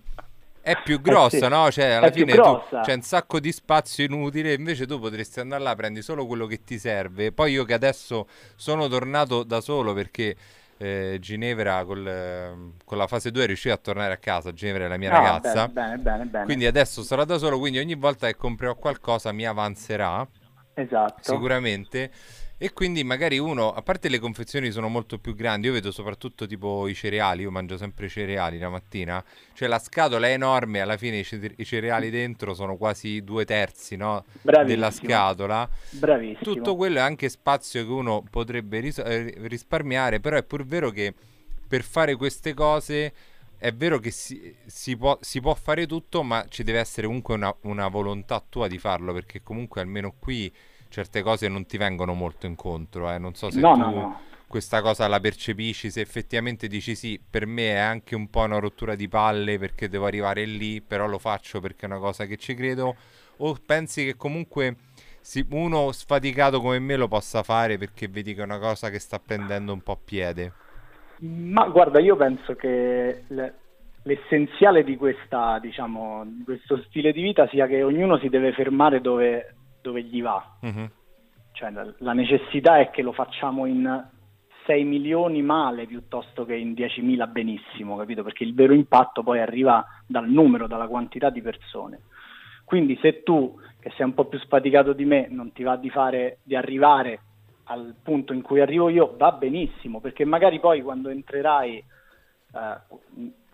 è 0.67 0.77
più 0.83 1.01
grossa, 1.01 1.47
sì, 1.47 1.49
no? 1.49 1.71
Cioè, 1.71 1.85
alla 1.93 2.09
è 2.09 2.11
fine 2.11 2.35
tu 2.35 2.61
c'è 2.83 2.93
un 2.93 3.03
sacco 3.03 3.39
di 3.39 3.53
spazio 3.53 4.05
inutile, 4.05 4.53
invece 4.53 4.85
tu 4.85 4.99
potresti 4.99 5.39
andare 5.39 5.63
là, 5.63 5.77
prendi 5.77 6.03
solo 6.03 6.27
quello 6.27 6.47
che 6.47 6.65
ti 6.65 6.77
serve. 6.77 7.31
Poi 7.31 7.53
io 7.53 7.65
che 7.65 7.73
adesso 7.73 8.27
sono 8.57 8.89
tornato 8.89 9.45
da 9.45 9.61
solo 9.61 9.93
perché 9.95 10.35
eh, 10.79 11.19
Ginevra 11.21 11.85
col, 11.85 12.73
con 12.85 12.99
la 12.99 13.07
fase 13.07 13.31
2 13.31 13.45
è 13.45 13.47
riuscita 13.47 13.75
a 13.75 13.79
tornare 13.79 14.13
a 14.15 14.17
casa, 14.17 14.53
Ginevra 14.53 14.87
è 14.87 14.89
la 14.89 14.97
mia 14.97 15.11
Ah, 15.11 15.19
ragazza. 15.21 15.69
Bene, 15.69 15.99
bene, 15.99 16.25
bene. 16.25 16.45
Quindi 16.45 16.67
adesso 16.67 17.05
sarò 17.05 17.25
da 17.25 17.39
solo, 17.39 17.61
quindi 17.61 17.79
ogni 17.79 17.95
volta 17.95 18.27
che 18.27 18.35
comprerò 18.35 18.75
qualcosa 18.75 19.31
mi 19.31 19.47
avanzerà 19.47 20.27
esatto. 20.75 21.23
sicuramente. 21.23 22.11
E 22.59 22.73
quindi 22.73 23.05
magari 23.05 23.39
uno, 23.39 23.71
a 23.71 23.83
parte 23.83 24.09
le 24.09 24.19
confezioni 24.19 24.71
sono 24.71 24.89
molto 24.89 25.19
più 25.19 25.35
grandi, 25.35 25.67
io 25.67 25.75
vedo 25.75 25.91
soprattutto 25.91 26.47
tipo 26.47 26.89
i 26.89 26.95
cereali, 26.95 27.43
io 27.43 27.51
mangio 27.51 27.77
sempre 27.77 28.07
i 28.07 28.09
cereali 28.09 28.59
la 28.59 28.71
mattina, 28.71 29.23
cioè 29.53 29.69
la 29.69 29.79
scatola 29.79 30.27
è 30.27 30.33
enorme, 30.33 30.81
alla 30.81 30.97
fine 30.97 31.19
i, 31.19 31.25
ce- 31.25 31.53
i 31.55 31.65
cereali 31.67 32.09
dentro 32.09 32.55
sono 32.55 32.77
quasi 32.77 33.23
due 33.23 33.45
terzi 33.45 33.97
no, 33.97 34.25
della 34.41 34.91
scatola. 34.91 35.69
Bravissimo. 35.91 36.55
Tutto 36.55 36.77
quello 36.77 36.97
è 36.97 37.03
anche 37.03 37.29
spazio 37.29 37.85
che 37.85 37.93
uno 37.93 38.25
potrebbe 38.31 38.81
ris- 38.81 39.03
eh, 39.05 39.35
risparmiare, 39.37 40.21
però 40.21 40.39
è 40.39 40.43
pur 40.43 40.65
vero 40.65 40.89
che 40.91 41.13
per 41.69 41.83
fare 41.83 42.15
queste 42.17 42.55
cose 42.55 43.13
è 43.59 43.73
vero 43.73 43.99
che 43.99 44.11
si, 44.11 44.55
si 44.65 44.97
può, 44.97 45.19
si 45.21 45.43
può 45.43 45.53
fare 45.55 45.87
tutto, 45.87 46.23
ma 46.23 46.47
ci 46.49 46.63
deve 46.63 46.79
essere 46.79 47.07
comunque 47.07 47.35
una, 47.35 47.55
una 47.63 47.89
volontà 47.89 48.43
tua 48.49 48.67
di 48.67 48.79
farlo, 48.79 49.13
perché 49.13 49.43
comunque 49.43 49.83
almeno 49.83 50.15
qui 50.19 50.51
certe 50.89 51.23
cose 51.23 51.49
non 51.49 51.67
ti 51.67 51.77
vengono 51.77 52.15
molto 52.15 52.47
incontro. 52.47 53.11
eh. 53.13 53.19
Non 53.19 53.35
so 53.35 53.51
se 53.51 53.65
No, 53.65 53.75
tu 53.75 53.83
no, 53.83 53.91
no. 53.93 54.21
questa 54.47 54.81
cosa 54.83 55.07
la 55.09 55.21
percepisci, 55.21 55.91
se 55.91 56.01
effettivamente 56.01 56.69
dici 56.69 56.95
sì, 56.95 57.21
per 57.29 57.47
me 57.47 57.73
è 57.73 57.77
anche 57.79 58.15
un 58.15 58.29
po' 58.31 58.41
una 58.43 58.59
rottura 58.59 58.95
di 58.95 59.09
palle 59.09 59.59
perché 59.59 59.89
devo 59.89 60.07
arrivare 60.07 60.45
lì, 60.45 60.81
però 60.83 61.07
lo 61.07 61.19
faccio 61.19 61.61
perché 61.61 61.87
è 61.87 61.89
una 61.91 61.99
cosa 61.99 62.27
che 62.27 62.37
ci 62.37 62.55
credo, 62.55 62.97
o 63.39 63.57
pensi 63.65 64.05
che 64.05 64.17
comunque 64.17 64.77
uno 65.51 65.91
sfaticato 65.93 66.61
come 66.61 66.79
me 66.79 66.97
lo 66.97 67.09
possa 67.09 67.43
fare 67.43 67.77
perché 67.79 68.09
vedi 68.09 68.33
che 68.35 68.41
è 68.41 68.45
una 68.45 68.59
cosa 68.59 68.91
che 68.91 68.99
sta 69.01 69.19
prendendo 69.19 69.73
un 69.73 69.83
po' 69.83 69.97
piede. 70.03 70.55
Ma 71.19 71.67
guarda, 71.69 71.99
io 71.99 72.15
penso 72.17 72.55
che 72.57 73.25
le- 73.29 73.55
l'essenziale 74.03 74.85
di 74.85 74.97
questa, 74.97 75.59
diciamo, 75.59 76.25
di 76.27 76.45
questo 76.45 76.83
stile 76.89 77.13
di 77.13 77.23
vita 77.23 77.49
sia 77.49 77.67
che 77.67 77.83
ognuno 77.83 78.19
si 78.19 78.29
deve 78.29 78.53
fermare 78.53 79.01
dove, 79.01 79.56
dove 79.89 80.03
gli 80.03 80.23
va. 80.23 80.57
Mhm. 80.61 80.91
Cioè, 81.53 81.71
la, 81.71 81.93
la 81.99 82.13
necessità 82.13 82.79
è 82.79 82.91
che 82.91 83.03
lo 83.03 83.13
facciamo 83.13 83.67
in 83.67 84.09
6 84.67 84.85
milioni 84.85 85.43
male 85.43 85.87
piuttosto 85.87 86.45
che 86.45 86.55
in 86.55 86.73
10.000 86.73 87.31
benissimo, 87.31 87.97
capito? 87.97 88.23
Perché 88.23 88.45
il 88.45 88.55
vero 88.55 88.75
impatto 88.75 89.23
poi 89.23 89.41
arriva 89.41 89.85
dal 90.07 90.29
numero, 90.29 90.67
dalla 90.67 90.89
quantità 90.89 91.31
di 91.31 91.41
persone. 91.41 92.01
Quindi 92.65 92.99
se 93.01 93.23
tu, 93.23 93.59
che 93.81 93.93
sei 93.97 94.05
un 94.05 94.15
po' 94.15 94.25
più 94.27 94.39
sfaticato 94.41 94.93
di 94.93 95.05
me, 95.05 95.29
non 95.31 95.53
ti 95.53 95.63
va 95.63 95.77
di 95.77 95.89
fare, 95.89 96.39
di 96.43 96.57
arrivare 96.57 97.21
al 97.65 97.95
punto 98.03 98.33
in 98.33 98.43
cui 98.43 98.61
arrivo 98.61 98.89
io, 98.89 99.15
va 99.17 99.33
benissimo, 99.33 100.01
perché 100.01 100.25
magari 100.25 100.59
poi 100.61 100.83
quando 100.83 101.09
entrerai, 101.09 101.77
eh, 101.77 102.81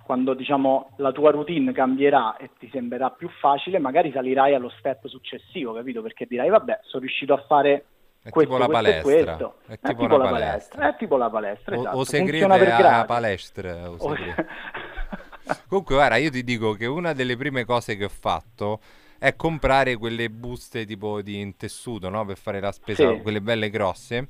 quando 0.04 0.34
diciamo 0.34 0.90
la 0.96 1.12
tua 1.12 1.30
routine 1.30 1.72
cambierà 1.72 2.36
e 2.36 2.50
ti 2.58 2.68
sembrerà 2.72 3.10
più 3.10 3.28
facile, 3.40 3.78
magari 3.78 4.10
salirai 4.12 4.54
allo 4.54 4.70
step 4.78 5.06
successivo, 5.06 5.72
capito? 5.72 6.02
Perché 6.02 6.26
dirai, 6.28 6.48
vabbè, 6.48 6.80
sono 6.82 7.02
riuscito 7.02 7.32
a 7.34 7.44
fare 7.46 7.84
È 8.22 8.30
questo, 8.30 8.52
tipo 8.54 8.58
la 8.64 8.68
palestra. 8.68 9.02
questo. 9.02 9.54
È 9.66 9.78
tipo 9.94 10.04
una 10.14 10.16
la 10.24 10.30
palestra. 10.30 10.88
È 10.88 10.96
tipo 10.96 11.16
la 11.16 11.30
palestra, 11.30 11.76
O, 11.76 11.80
esatto. 11.80 11.96
o 11.96 12.04
segrete 12.04 12.38
Funziona 12.46 12.56
per 12.56 12.72
a 12.72 12.76
gradi. 12.78 13.06
palestra. 13.06 13.90
o 13.90 13.96
O-. 13.98 14.16
Comunque, 15.68 15.94
guarda, 15.96 16.16
io 16.16 16.30
ti 16.30 16.44
dico 16.44 16.72
che 16.74 16.86
una 16.86 17.12
delle 17.12 17.36
prime 17.36 17.64
cose 17.64 17.96
che 17.96 18.04
ho 18.04 18.08
fatto 18.10 18.80
è 19.18 19.34
comprare 19.36 19.96
quelle 19.96 20.30
buste 20.30 20.84
tipo 20.84 21.20
di 21.22 21.40
in 21.40 21.56
tessuto, 21.56 22.08
no? 22.08 22.24
Per 22.24 22.36
fare 22.36 22.60
la 22.60 22.72
spesa, 22.72 23.12
Sì. 23.14 23.20
quelle 23.22 23.40
belle 23.40 23.70
grosse. 23.70 24.28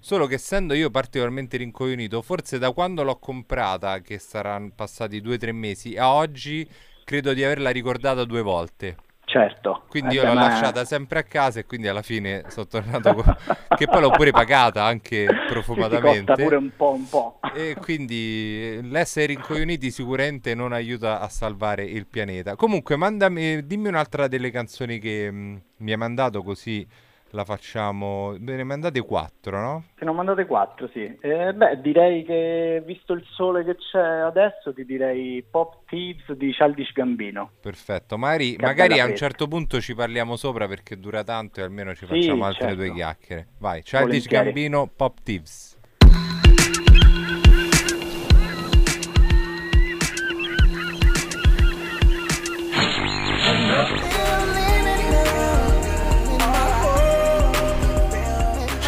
Solo 0.00 0.26
che 0.26 0.34
essendo 0.34 0.74
io 0.74 0.90
particolarmente 0.90 1.56
rincoglionito, 1.56 2.22
forse 2.22 2.58
da 2.58 2.72
quando 2.72 3.02
l'ho 3.02 3.18
comprata, 3.18 4.00
che 4.00 4.18
saranno 4.18 4.70
passati 4.74 5.20
due 5.20 5.34
o 5.34 5.38
tre 5.38 5.52
mesi, 5.52 5.96
a 5.96 6.12
oggi 6.12 6.68
credo 7.04 7.32
di 7.32 7.42
averla 7.44 7.70
ricordata 7.70 8.24
due 8.24 8.42
volte. 8.42 8.96
Certo. 9.24 9.82
Quindi 9.86 10.14
Eh 10.14 10.14
io 10.14 10.24
l'ho 10.24 10.34
ma- 10.34 10.36
lasciata 10.36 10.84
sempre 10.84 11.20
a 11.20 11.22
casa 11.24 11.60
e 11.60 11.66
quindi 11.66 11.88
alla 11.88 12.02
fine 12.02 12.44
sono 12.48 12.66
tornato 12.66 13.14
con... 13.14 13.24
che 13.74 13.88
poi 13.88 14.02
l'ho 14.02 14.12
pure 14.12 14.32
pagata 14.32 14.84
anche 14.84 15.34
Sì, 15.72 15.82
sì, 15.82 15.96
profumatamente. 15.96 16.34
pure 16.34 16.56
un 16.56 16.70
po', 16.76 16.92
un 16.92 17.08
po'. 17.08 17.40
E 17.50 17.78
quindi 17.80 18.76
eh, 18.78 18.80
l'essere 18.82 19.26
rincoglioniti 19.26 19.90
sicuramente 19.90 20.54
non 20.54 20.72
aiuta 20.72 21.20
a 21.20 21.28
salvare 21.28 21.84
il 21.84 22.06
pianeta. 22.06 22.56
Comunque, 22.56 22.96
mandami, 22.96 23.64
dimmi 23.66 23.88
un'altra 23.88 24.28
delle 24.28 24.50
canzoni 24.50 24.98
che 24.98 25.30
mh, 25.30 25.62
mi 25.78 25.92
hai 25.92 25.96
mandato 25.96 26.42
così 26.42 26.86
la 27.30 27.44
facciamo. 27.44 28.34
Me 28.38 28.56
ne 28.56 28.64
mandate 28.64 29.00
quattro, 29.02 29.60
no? 29.60 29.84
Se 29.98 30.04
ne 30.04 30.12
mandate 30.12 30.46
quattro, 30.46 30.88
sì. 30.92 31.04
Eh, 31.20 31.52
beh, 31.52 31.80
direi 31.80 32.24
che 32.24 32.82
visto 32.84 33.12
il 33.12 33.24
sole 33.30 33.64
che 33.64 33.76
c'è 33.76 33.98
adesso, 34.00 34.72
ti 34.72 34.84
direi 34.84 35.42
Pop 35.48 35.84
Thieves 35.86 36.32
di 36.32 36.52
Childish 36.52 36.92
Gambino. 36.92 37.50
Perfetto. 37.60 38.16
Magari, 38.18 38.56
Che 38.56 38.64
magari 38.64 39.00
a 39.00 39.06
un 39.06 39.16
certo 39.16 39.46
punto 39.48 39.80
ci 39.80 39.94
parliamo 39.94 40.36
sopra 40.36 40.66
perché 40.66 40.98
dura 40.98 41.22
tanto 41.24 41.60
e 41.60 41.62
almeno 41.64 41.94
ci 41.94 42.06
Sì, 42.06 42.14
facciamo 42.14 42.44
altre 42.44 42.68
certo. 42.68 42.76
due 42.76 42.92
chiacchiere. 42.92 43.48
Vai, 43.58 43.82
Childish 43.82 44.24
Volentieri. 44.26 44.44
Gambino, 44.44 44.90
Pop 44.94 45.18
Thieves. 45.22 45.67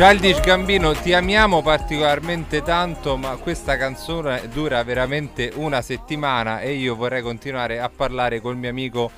Childish 0.00 0.40
Gambino, 0.40 0.94
ti 0.94 1.12
amiamo 1.12 1.60
particolarmente 1.60 2.62
tanto, 2.62 3.18
ma 3.18 3.36
questa 3.36 3.76
canzone 3.76 4.48
dura 4.48 4.82
veramente 4.82 5.52
una 5.56 5.82
settimana 5.82 6.60
e 6.62 6.72
io 6.72 6.96
vorrei 6.96 7.20
continuare 7.20 7.80
a 7.80 7.90
parlare 7.94 8.40
col 8.40 8.56
mio 8.56 8.70
amico 8.70 9.10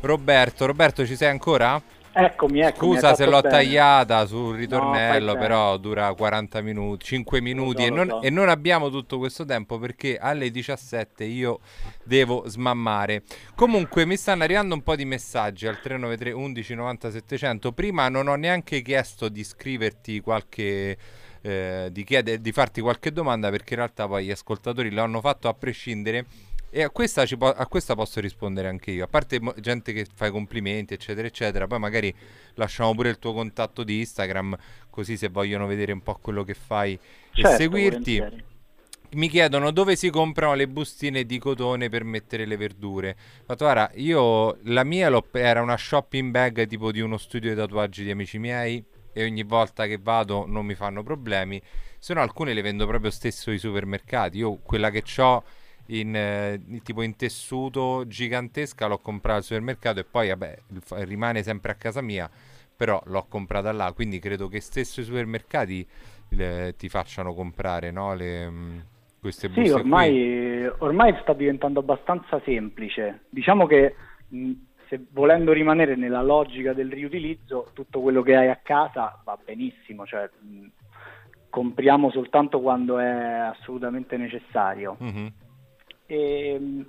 Roberto. 0.00 0.64
Roberto, 0.64 1.04
ci 1.04 1.16
sei 1.16 1.30
ancora? 1.30 1.82
Eccomi, 2.12 2.60
eccomi. 2.60 2.94
Scusa 2.94 3.14
se 3.14 3.26
l'ho 3.26 3.40
bene. 3.40 3.54
tagliata 3.54 4.26
sul 4.26 4.56
ritornello, 4.56 5.34
bene. 5.34 5.38
però 5.46 5.76
dura 5.76 6.12
40 6.12 6.60
minuti, 6.62 7.04
5 7.04 7.40
minuti 7.40 7.82
so, 7.82 7.88
e, 7.88 7.90
non, 7.90 8.08
so. 8.08 8.22
e 8.22 8.30
non 8.30 8.48
abbiamo 8.48 8.90
tutto 8.90 9.18
questo 9.18 9.44
tempo 9.44 9.78
perché 9.78 10.18
alle 10.18 10.50
17 10.50 11.24
io 11.24 11.60
devo 12.02 12.44
smammare. 12.46 13.22
Comunque 13.54 14.04
mi 14.04 14.16
stanno 14.16 14.42
arrivando 14.42 14.74
un 14.74 14.82
po' 14.82 14.96
di 14.96 15.04
messaggi 15.04 15.66
al 15.66 15.80
393 15.80 16.32
11 16.32 16.74
90 16.74 17.10
700. 17.10 17.72
Prima 17.72 18.08
non 18.08 18.26
ho 18.26 18.34
neanche 18.34 18.82
chiesto 18.82 19.28
di 19.28 19.44
scriverti 19.44 20.20
qualche... 20.20 20.96
eh, 21.40 21.88
di, 21.92 22.02
chiede- 22.04 22.40
di 22.40 22.50
farti 22.50 22.80
qualche 22.80 23.12
domanda 23.12 23.48
perché 23.50 23.74
in 23.74 23.80
realtà 23.80 24.08
poi 24.08 24.24
gli 24.24 24.30
ascoltatori 24.32 24.90
lo 24.90 25.02
hanno 25.02 25.20
fatto 25.20 25.46
a 25.48 25.54
prescindere 25.54 26.26
e 26.70 26.82
a 26.82 26.90
questa, 26.90 27.24
ci 27.24 27.36
po- 27.36 27.52
a 27.52 27.66
questa 27.66 27.94
posso 27.94 28.20
rispondere 28.20 28.68
anche 28.68 28.90
io. 28.90 29.04
A 29.04 29.08
parte 29.08 29.40
mo- 29.40 29.54
gente 29.58 29.92
che 29.92 30.06
fa 30.12 30.26
i 30.26 30.30
complimenti, 30.30 30.94
eccetera, 30.94 31.26
eccetera. 31.26 31.66
Poi 31.66 31.78
magari 31.78 32.14
lasciamo 32.54 32.94
pure 32.94 33.10
il 33.10 33.18
tuo 33.18 33.32
contatto 33.32 33.82
di 33.84 33.98
Instagram, 34.00 34.56
così 34.90 35.16
se 35.16 35.28
vogliono 35.28 35.66
vedere 35.66 35.92
un 35.92 36.02
po' 36.02 36.18
quello 36.20 36.44
che 36.44 36.54
fai 36.54 36.92
e 36.94 36.98
Certo, 37.32 37.56
seguirti. 37.56 38.18
volentieri. 38.18 38.44
Mi 39.10 39.30
chiedono 39.30 39.70
dove 39.70 39.96
si 39.96 40.10
comprano 40.10 40.52
le 40.54 40.68
bustine 40.68 41.24
di 41.24 41.38
cotone 41.38 41.88
per 41.88 42.04
mettere 42.04 42.44
le 42.44 42.58
verdure. 42.58 43.16
Ma 43.46 43.54
guarda, 43.54 43.90
io 43.94 44.58
la 44.64 44.84
mia 44.84 45.10
era 45.32 45.62
una 45.62 45.78
shopping 45.78 46.30
bag 46.30 46.66
tipo 46.66 46.92
di 46.92 47.00
uno 47.00 47.16
studio 47.16 47.48
di 47.48 47.56
tatuaggi 47.56 48.04
di 48.04 48.10
amici 48.10 48.38
miei 48.38 48.84
e 49.14 49.24
ogni 49.24 49.44
volta 49.44 49.86
che 49.86 49.96
vado 49.96 50.44
non 50.46 50.66
mi 50.66 50.74
fanno 50.74 51.02
problemi. 51.02 51.60
Se 51.98 52.12
no 52.12 52.20
alcune 52.20 52.52
le 52.52 52.60
vendo 52.60 52.86
proprio 52.86 53.10
stesso 53.10 53.48
ai 53.48 53.58
supermercati. 53.58 54.36
Io 54.36 54.56
quella 54.56 54.90
che 54.90 55.02
ho 55.22 55.42
in, 55.88 56.14
eh, 56.14 56.60
tipo 56.82 57.02
in 57.02 57.16
tessuto 57.16 58.06
gigantesca 58.06 58.86
l'ho 58.86 58.98
comprata 58.98 59.38
al 59.38 59.44
supermercato 59.44 60.00
e 60.00 60.04
poi 60.04 60.28
vabbè 60.28 60.58
rimane 61.04 61.42
sempre 61.42 61.72
a 61.72 61.74
casa 61.76 62.00
mia, 62.00 62.28
però 62.76 63.00
l'ho 63.06 63.26
comprata 63.28 63.72
là, 63.72 63.92
quindi 63.92 64.18
credo 64.18 64.48
che 64.48 64.60
stesso 64.60 65.00
i 65.00 65.04
supermercati 65.04 65.86
le- 66.30 66.74
ti 66.76 66.88
facciano 66.88 67.32
comprare, 67.34 67.90
no? 67.90 68.14
Le, 68.14 68.50
mm, 68.50 68.78
queste 69.20 69.48
buste 69.48 69.62
Sì, 69.64 69.70
ormai, 69.74 70.66
ormai 70.78 71.16
sta 71.22 71.32
diventando 71.32 71.80
abbastanza 71.80 72.40
semplice. 72.44 73.24
Diciamo 73.30 73.66
che 73.66 73.94
mh, 74.28 74.52
se 74.88 75.00
volendo 75.10 75.52
rimanere 75.52 75.96
nella 75.96 76.22
logica 76.22 76.72
del 76.72 76.90
riutilizzo, 76.92 77.70
tutto 77.74 78.00
quello 78.00 78.22
che 78.22 78.36
hai 78.36 78.48
a 78.48 78.60
casa 78.62 79.18
va 79.24 79.38
benissimo, 79.42 80.06
cioè 80.06 80.28
mh, 80.40 80.66
compriamo 81.50 82.10
soltanto 82.10 82.60
quando 82.60 82.98
è 82.98 83.06
assolutamente 83.06 84.16
necessario. 84.16 84.96
Mhm. 85.00 85.32
E, 86.10 86.86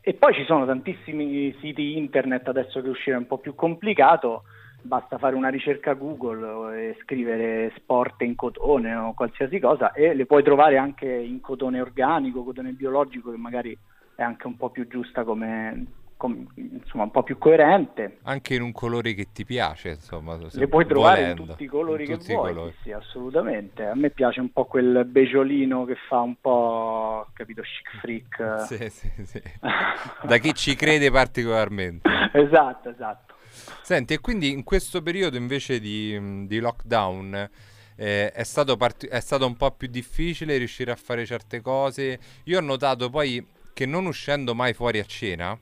e 0.00 0.14
poi 0.14 0.32
ci 0.32 0.44
sono 0.44 0.64
tantissimi 0.64 1.52
siti 1.60 1.96
internet 1.96 2.46
adesso 2.46 2.80
che 2.80 2.88
uscire 2.88 3.16
è 3.16 3.18
un 3.18 3.26
po' 3.26 3.38
più 3.38 3.56
complicato, 3.56 4.44
basta 4.80 5.18
fare 5.18 5.34
una 5.34 5.48
ricerca 5.48 5.94
Google 5.94 6.90
e 6.90 6.96
scrivere 7.02 7.72
sport 7.76 8.22
in 8.22 8.36
cotone 8.36 8.94
o 8.94 9.12
qualsiasi 9.12 9.58
cosa 9.58 9.90
e 9.92 10.14
le 10.14 10.26
puoi 10.26 10.44
trovare 10.44 10.76
anche 10.76 11.10
in 11.10 11.40
cotone 11.40 11.80
organico, 11.80 12.44
cotone 12.44 12.70
biologico 12.70 13.32
che 13.32 13.36
magari 13.38 13.76
è 14.14 14.22
anche 14.22 14.46
un 14.46 14.56
po' 14.56 14.70
più 14.70 14.86
giusta 14.86 15.24
come, 15.24 15.86
com- 16.16 16.46
insomma 16.54 17.04
un 17.04 17.10
po' 17.10 17.22
più 17.22 17.38
coerente. 17.38 18.18
Anche 18.22 18.54
in 18.54 18.62
un 18.62 18.72
colore 18.72 19.14
che 19.14 19.28
ti 19.32 19.44
piace, 19.44 19.90
insomma. 19.90 20.38
Le 20.50 20.68
puoi 20.68 20.86
trovare 20.86 21.20
volendo, 21.20 21.42
in 21.42 21.48
tutti 21.48 21.64
i 21.64 21.66
colori 21.66 22.02
in 22.02 22.08
che 22.08 22.16
tutti 22.18 22.32
vuoi, 22.32 22.52
colori. 22.54 22.74
sì, 22.82 22.92
assolutamente. 22.92 23.86
A 23.86 23.94
me 23.94 24.10
piace 24.10 24.40
un 24.40 24.52
po' 24.52 24.64
quel 24.64 25.04
beciolino 25.04 25.84
che 25.84 25.96
fa 26.08 26.20
un 26.20 26.36
po', 26.40 27.26
capito, 27.32 27.62
chic 27.62 28.00
freak. 28.00 28.66
Sì, 28.66 28.88
sì, 28.90 29.10
sì. 29.24 29.42
Da 30.22 30.38
chi 30.38 30.54
ci 30.54 30.74
crede 30.74 31.10
particolarmente. 31.10 32.08
esatto, 32.32 32.88
esatto. 32.88 33.34
Senti, 33.82 34.14
e 34.14 34.20
quindi 34.20 34.50
in 34.50 34.64
questo 34.64 35.02
periodo 35.02 35.36
invece 35.36 35.78
di, 35.78 36.46
di 36.46 36.58
lockdown 36.58 37.48
eh, 37.96 38.32
è, 38.32 38.42
stato 38.42 38.76
parti- 38.76 39.06
è 39.06 39.20
stato 39.20 39.46
un 39.46 39.56
po' 39.56 39.70
più 39.72 39.88
difficile 39.88 40.56
riuscire 40.56 40.90
a 40.90 40.96
fare 40.96 41.24
certe 41.24 41.60
cose. 41.60 42.18
Io 42.44 42.58
ho 42.58 42.62
notato 42.62 43.10
poi 43.10 43.46
che 43.72 43.86
non 43.86 44.06
uscendo 44.06 44.54
mai 44.54 44.72
fuori 44.72 44.98
a 44.98 45.04
cena, 45.04 45.58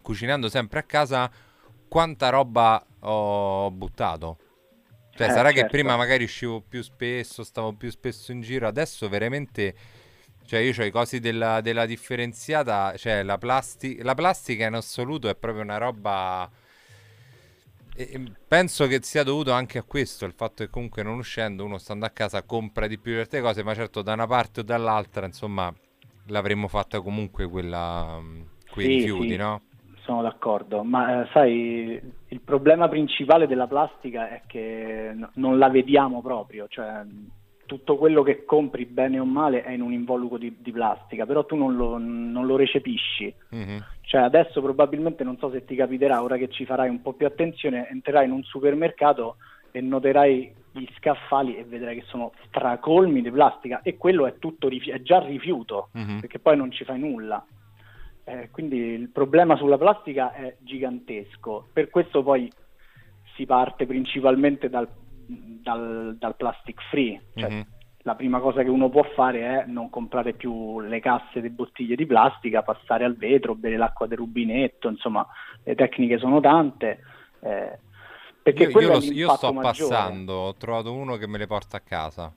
cucinando 0.00 0.48
sempre 0.48 0.80
a 0.80 0.82
casa, 0.84 1.30
quanta 1.88 2.28
roba 2.30 2.84
ho 3.00 3.70
buttato. 3.70 4.38
Cioè, 5.14 5.28
Eh, 5.28 5.30
sarà 5.30 5.52
che 5.52 5.66
certo. 5.66 5.66
prima 5.66 5.96
magari 5.96 6.24
uscivo 6.24 6.62
più 6.62 6.82
spesso, 6.82 7.44
stavo 7.44 7.74
più 7.74 7.90
spesso 7.90 8.32
in 8.32 8.40
giro, 8.40 8.66
adesso 8.68 9.08
veramente... 9.08 9.76
Cioè, 10.44 10.60
io 10.60 10.72
ho 10.76 10.84
i 10.84 10.90
cosi 10.90 11.20
della, 11.20 11.60
della 11.60 11.86
differenziata, 11.86 12.96
cioè 12.96 13.22
la, 13.22 13.38
plasti- 13.38 14.02
la 14.02 14.14
plastica 14.14 14.66
in 14.66 14.74
assoluto 14.74 15.28
è 15.28 15.36
proprio 15.36 15.62
una 15.62 15.76
roba... 15.78 16.50
e- 17.92 18.32
penso 18.46 18.86
che 18.86 19.00
sia 19.02 19.22
dovuto 19.22 19.52
anche 19.52 19.78
a 19.78 19.82
questo, 19.82 20.24
il 20.24 20.32
fatto 20.32 20.64
che 20.64 20.70
comunque 20.70 21.02
non 21.02 21.18
uscendo, 21.18 21.64
uno 21.64 21.78
stando 21.78 22.06
a 22.06 22.10
casa 22.10 22.42
compra 22.42 22.86
di 22.86 22.98
più 22.98 23.12
certe 23.14 23.40
cose, 23.40 23.62
ma 23.62 23.74
certo 23.74 24.02
da 24.02 24.12
una 24.12 24.26
parte 24.26 24.60
o 24.60 24.62
dall'altra, 24.62 25.26
insomma, 25.26 25.72
l'avremmo 26.26 26.68
fatta 26.68 27.00
comunque 27.00 27.48
quella, 27.48 28.20
quei 28.68 28.86
Sì, 28.86 28.88
rifiuti, 28.88 29.36
sì. 29.36 29.36
no? 29.36 29.62
Sono 30.10 30.22
d'accordo, 30.22 30.82
ma 30.82 31.22
eh, 31.22 31.28
sai, 31.32 32.00
il 32.30 32.40
problema 32.40 32.88
principale 32.88 33.46
della 33.46 33.68
plastica 33.68 34.28
è 34.28 34.42
che 34.44 35.12
n- 35.14 35.28
non 35.34 35.56
la 35.56 35.68
vediamo 35.68 36.20
proprio, 36.20 36.66
cioè 36.66 37.02
tutto 37.64 37.96
quello 37.96 38.24
che 38.24 38.44
compri 38.44 38.86
bene 38.86 39.20
o 39.20 39.24
male 39.24 39.62
è 39.62 39.70
in 39.70 39.82
un 39.82 39.92
involucro 39.92 40.36
di, 40.36 40.56
di 40.58 40.72
plastica, 40.72 41.26
però 41.26 41.46
tu 41.46 41.54
non 41.54 41.76
lo, 41.76 41.96
non 41.98 42.44
lo 42.44 42.56
recepisci. 42.56 43.32
Mhm. 43.50 43.84
Cioè 44.00 44.22
adesso 44.22 44.60
probabilmente 44.60 45.22
non 45.22 45.38
so 45.38 45.48
se 45.48 45.64
ti 45.64 45.76
capiterà, 45.76 46.24
ora 46.24 46.36
che 46.36 46.48
ci 46.48 46.64
farai 46.66 46.88
un 46.88 47.02
po' 47.02 47.12
più 47.12 47.26
attenzione, 47.28 47.86
entrerai 47.88 48.26
in 48.26 48.32
un 48.32 48.42
supermercato 48.42 49.36
e 49.70 49.80
noterai 49.80 50.52
gli 50.72 50.86
scaffali 50.96 51.56
e 51.56 51.62
vedrai 51.62 51.94
che 52.00 52.04
sono 52.06 52.32
stracolmi 52.48 53.22
di 53.22 53.30
plastica 53.30 53.80
e 53.82 53.96
quello 53.96 54.26
è 54.26 54.38
tutto 54.40 54.68
è 54.68 55.02
già 55.02 55.20
rifiuto 55.20 55.90
Mhm. 55.92 56.18
perché 56.18 56.40
poi 56.40 56.56
non 56.56 56.72
ci 56.72 56.82
fai 56.82 56.98
nulla. 56.98 57.44
Eh, 58.30 58.50
quindi 58.50 58.76
il 58.76 59.08
problema 59.10 59.56
sulla 59.56 59.76
plastica 59.78 60.32
è 60.32 60.56
gigantesco, 60.60 61.68
per 61.72 61.90
questo 61.90 62.22
poi 62.22 62.50
si 63.34 63.44
parte 63.46 63.86
principalmente 63.86 64.68
dal, 64.68 64.88
dal- 65.26 66.16
dal 66.18 66.36
plastic 66.36 66.80
free, 66.90 67.20
cioè 67.34 67.50
Mhm. 67.50 67.66
la 68.02 68.14
prima 68.14 68.38
cosa 68.40 68.62
che 68.62 68.68
uno 68.70 68.88
può 68.88 69.02
fare 69.14 69.40
è 69.62 69.64
non 69.66 69.90
comprare 69.90 70.34
più 70.34 70.80
le 70.80 71.00
casse 71.00 71.40
di 71.40 71.50
bottiglie 71.50 71.96
di 71.96 72.06
plastica, 72.06 72.62
passare 72.62 73.04
al 73.04 73.16
vetro, 73.16 73.54
bere 73.54 73.76
l'acqua 73.76 74.06
del 74.06 74.18
rubinetto, 74.18 74.88
insomma 74.88 75.26
le 75.64 75.74
tecniche 75.74 76.18
sono 76.18 76.40
tante. 76.40 77.00
eh, 77.42 77.78
perché 78.42 78.64
Io, 78.64 78.80
io 78.80 78.88
lo- 78.88 78.98
io 78.98 79.28
sto 79.30 79.52
maggiore. 79.52 79.90
passando, 79.90 80.32
ho 80.34 80.54
trovato 80.54 80.92
uno 80.92 81.16
che 81.16 81.26
me 81.26 81.38
le 81.38 81.46
porta 81.46 81.78
a 81.78 81.80
casa. 81.80 82.32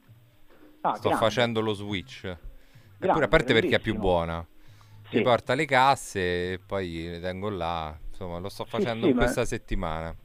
Ah, 0.81 0.95
sto 0.95 1.09
grande. 1.09 1.25
facendo 1.25 1.59
lo 1.61 1.73
switch. 1.73 2.23
Eppure, 2.25 2.39
Grande, 2.99 3.23
a 3.25 3.27
parte 3.27 3.53
perché 3.53 3.75
è 3.75 3.79
più 3.79 3.95
buona. 3.95 4.45
Sì. 5.13 5.19
Mi 5.19 5.23
porta 5.23 5.53
le 5.53 5.65
casse 5.65 6.53
e 6.53 6.59
poi 6.65 7.07
le 7.09 7.19
tengo 7.19 7.49
là. 7.49 7.95
Insomma, 8.09 8.39
lo 8.39 8.49
sto 8.49 8.65
facendo 8.65 9.05
sì, 9.05 9.11
in 9.11 9.15
ma- 9.15 9.21
questa 9.21 9.45
settimana. 9.45 10.15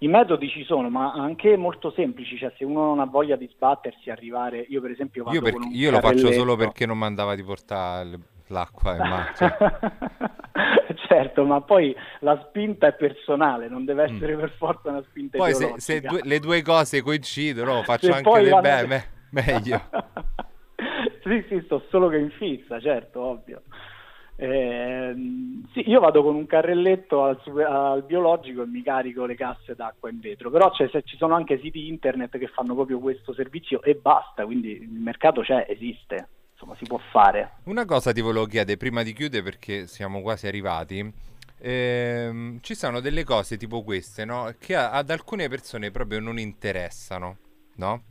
I 0.00 0.06
metodi 0.06 0.48
ci 0.48 0.62
sono, 0.62 0.88
ma 0.88 1.12
anche 1.12 1.56
molto 1.56 1.90
semplici, 1.90 2.36
cioè 2.36 2.52
se 2.56 2.64
uno 2.64 2.84
non 2.84 3.00
ha 3.00 3.04
voglia 3.04 3.34
di 3.34 3.48
sbattersi, 3.52 4.10
arrivare, 4.10 4.64
io 4.68 4.80
per 4.80 4.92
esempio 4.92 5.24
vado 5.24 5.36
Io, 5.36 5.42
per- 5.42 5.54
io 5.72 5.90
lo 5.90 5.98
faccio 5.98 6.30
solo 6.30 6.54
perché 6.54 6.86
non 6.86 6.98
mandava 6.98 7.34
di 7.34 7.42
portare. 7.42 8.18
l'acqua 8.50 8.92
in 8.92 9.08
macchina. 9.08 9.56
certo, 11.08 11.44
ma 11.44 11.60
poi 11.60 11.94
la 12.20 12.42
spinta 12.48 12.86
è 12.86 12.94
personale, 12.94 13.68
non 13.68 13.84
deve 13.84 14.04
essere 14.04 14.36
mm. 14.36 14.38
per 14.38 14.50
forza 14.56 14.90
una 14.90 15.02
spinta 15.02 15.36
Poi 15.36 15.52
se, 15.52 15.74
se 15.78 16.00
due, 16.00 16.20
le 16.22 16.38
due 16.38 16.62
cose 16.62 17.02
coincidono, 17.02 17.82
faccio 17.82 18.06
se 18.06 18.12
anche 18.12 18.40
le 18.40 18.60
beh, 18.60 18.86
me, 18.86 19.04
meglio. 19.30 19.82
sì, 21.24 21.44
sì, 21.48 21.60
sto 21.64 21.84
solo 21.90 22.08
che 22.08 22.18
in 22.18 22.30
fissa, 22.30 22.80
certo, 22.80 23.20
ovvio. 23.20 23.62
Eh, 24.40 25.14
sì, 25.72 25.90
io 25.90 25.98
vado 25.98 26.22
con 26.22 26.36
un 26.36 26.46
carrelletto 26.46 27.24
al, 27.24 27.40
al, 27.68 28.04
biologico 28.04 28.62
e 28.62 28.66
mi 28.66 28.82
carico 28.84 29.26
le 29.26 29.34
casse 29.34 29.74
d'acqua 29.74 30.10
in 30.10 30.20
vetro, 30.20 30.48
però 30.48 30.70
cioè, 30.72 30.88
ci 31.02 31.16
sono 31.16 31.34
anche 31.34 31.58
siti 31.60 31.88
internet 31.88 32.38
che 32.38 32.46
fanno 32.46 32.74
proprio 32.74 33.00
questo 33.00 33.34
servizio 33.34 33.82
e 33.82 33.96
basta, 33.96 34.44
quindi 34.44 34.70
il 34.80 35.00
mercato 35.00 35.40
c'è, 35.40 35.66
esiste, 35.68 36.28
insomma 36.52 36.76
si 36.76 36.84
può 36.84 37.00
fare. 37.10 37.54
Una 37.64 37.84
cosa 37.84 38.12
ti 38.12 38.20
volevo 38.20 38.46
chiedere 38.46 38.76
prima 38.76 39.02
di 39.02 39.12
chiudere 39.12 39.42
perché 39.42 39.88
siamo 39.88 40.20
quasi 40.20 40.46
arrivati. 40.46 41.12
Eh, 41.60 42.58
ci 42.60 42.76
sono 42.76 43.00
delle 43.00 43.24
cose 43.24 43.56
tipo 43.56 43.82
queste 43.82 44.24
no? 44.24 44.54
che 44.60 44.76
ad 44.76 45.10
alcune 45.10 45.48
persone 45.48 45.90
proprio 45.90 46.20
non 46.20 46.38
interessano, 46.38 47.38
no? 47.74 48.02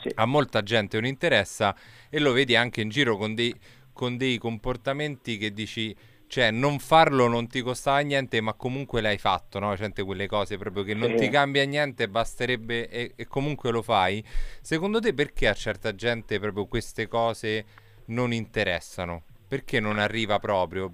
Sì. 0.00 0.10
A 0.14 0.24
molta 0.24 0.62
gente 0.62 0.98
non 0.98 1.08
interessa 1.08 1.76
e 2.08 2.18
lo 2.18 2.32
vedi 2.32 2.56
anche 2.56 2.80
in 2.80 2.88
giro 2.88 3.16
con 3.16 3.34
dei 3.34 3.54
con 4.00 4.16
dei 4.16 4.38
comportamenti 4.38 5.36
che 5.36 5.52
dici 5.52 5.94
cioè 6.26 6.50
non 6.50 6.78
farlo 6.78 7.28
non 7.28 7.48
ti 7.48 7.60
costava 7.60 7.98
niente 7.98 8.40
ma 8.40 8.54
comunque 8.54 9.02
l'hai 9.02 9.18
fatto 9.18 9.58
no? 9.58 9.76
Certe 9.76 10.04
quelle 10.04 10.26
cose 10.26 10.56
proprio 10.56 10.84
che 10.84 10.94
non 10.94 11.16
ti 11.16 11.28
cambia 11.28 11.66
niente 11.66 12.08
basterebbe 12.08 12.88
e, 12.88 13.12
e, 13.14 13.26
comunque 13.26 13.70
lo 13.70 13.82
fai. 13.82 14.24
Secondo 14.62 15.00
te 15.00 15.12
perché 15.12 15.48
a 15.48 15.52
certa 15.52 15.94
gente 15.94 16.40
proprio 16.40 16.64
queste 16.64 17.08
cose 17.08 17.66
non 18.06 18.32
interessano? 18.32 19.24
Perché 19.46 19.80
non 19.80 19.98
arriva 19.98 20.38
proprio 20.38 20.90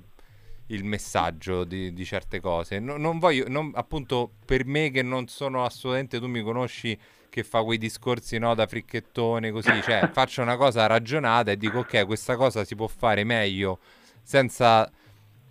il 0.69 0.83
messaggio 0.83 1.62
di, 1.62 1.92
di 1.92 2.05
certe 2.05 2.40
cose? 2.40 2.81
No, 2.81 2.97
non 2.97 3.21
voglio 3.21 3.45
non, 3.47 3.71
appunto 3.75 4.33
per 4.45 4.64
me 4.64 4.90
che 4.90 5.03
non 5.03 5.29
sono 5.29 5.64
assolutamente 5.64 6.19
tu 6.19 6.27
mi 6.27 6.42
conosci 6.42 6.99
che 7.37 7.44
fa 7.44 7.62
quei 7.62 7.77
discorsi 7.77 8.38
no, 8.38 8.55
da 8.55 8.66
fricchettone 8.66 9.51
così, 9.51 9.83
cioè 9.83 10.09
faccio 10.11 10.40
una 10.40 10.57
cosa 10.57 10.87
ragionata 10.87 11.51
e 11.51 11.59
dico 11.59 11.81
ok, 11.81 12.07
questa 12.07 12.35
cosa 12.35 12.64
si 12.64 12.75
può 12.75 12.87
fare 12.87 13.25
meglio 13.25 13.79
senza, 14.22 14.90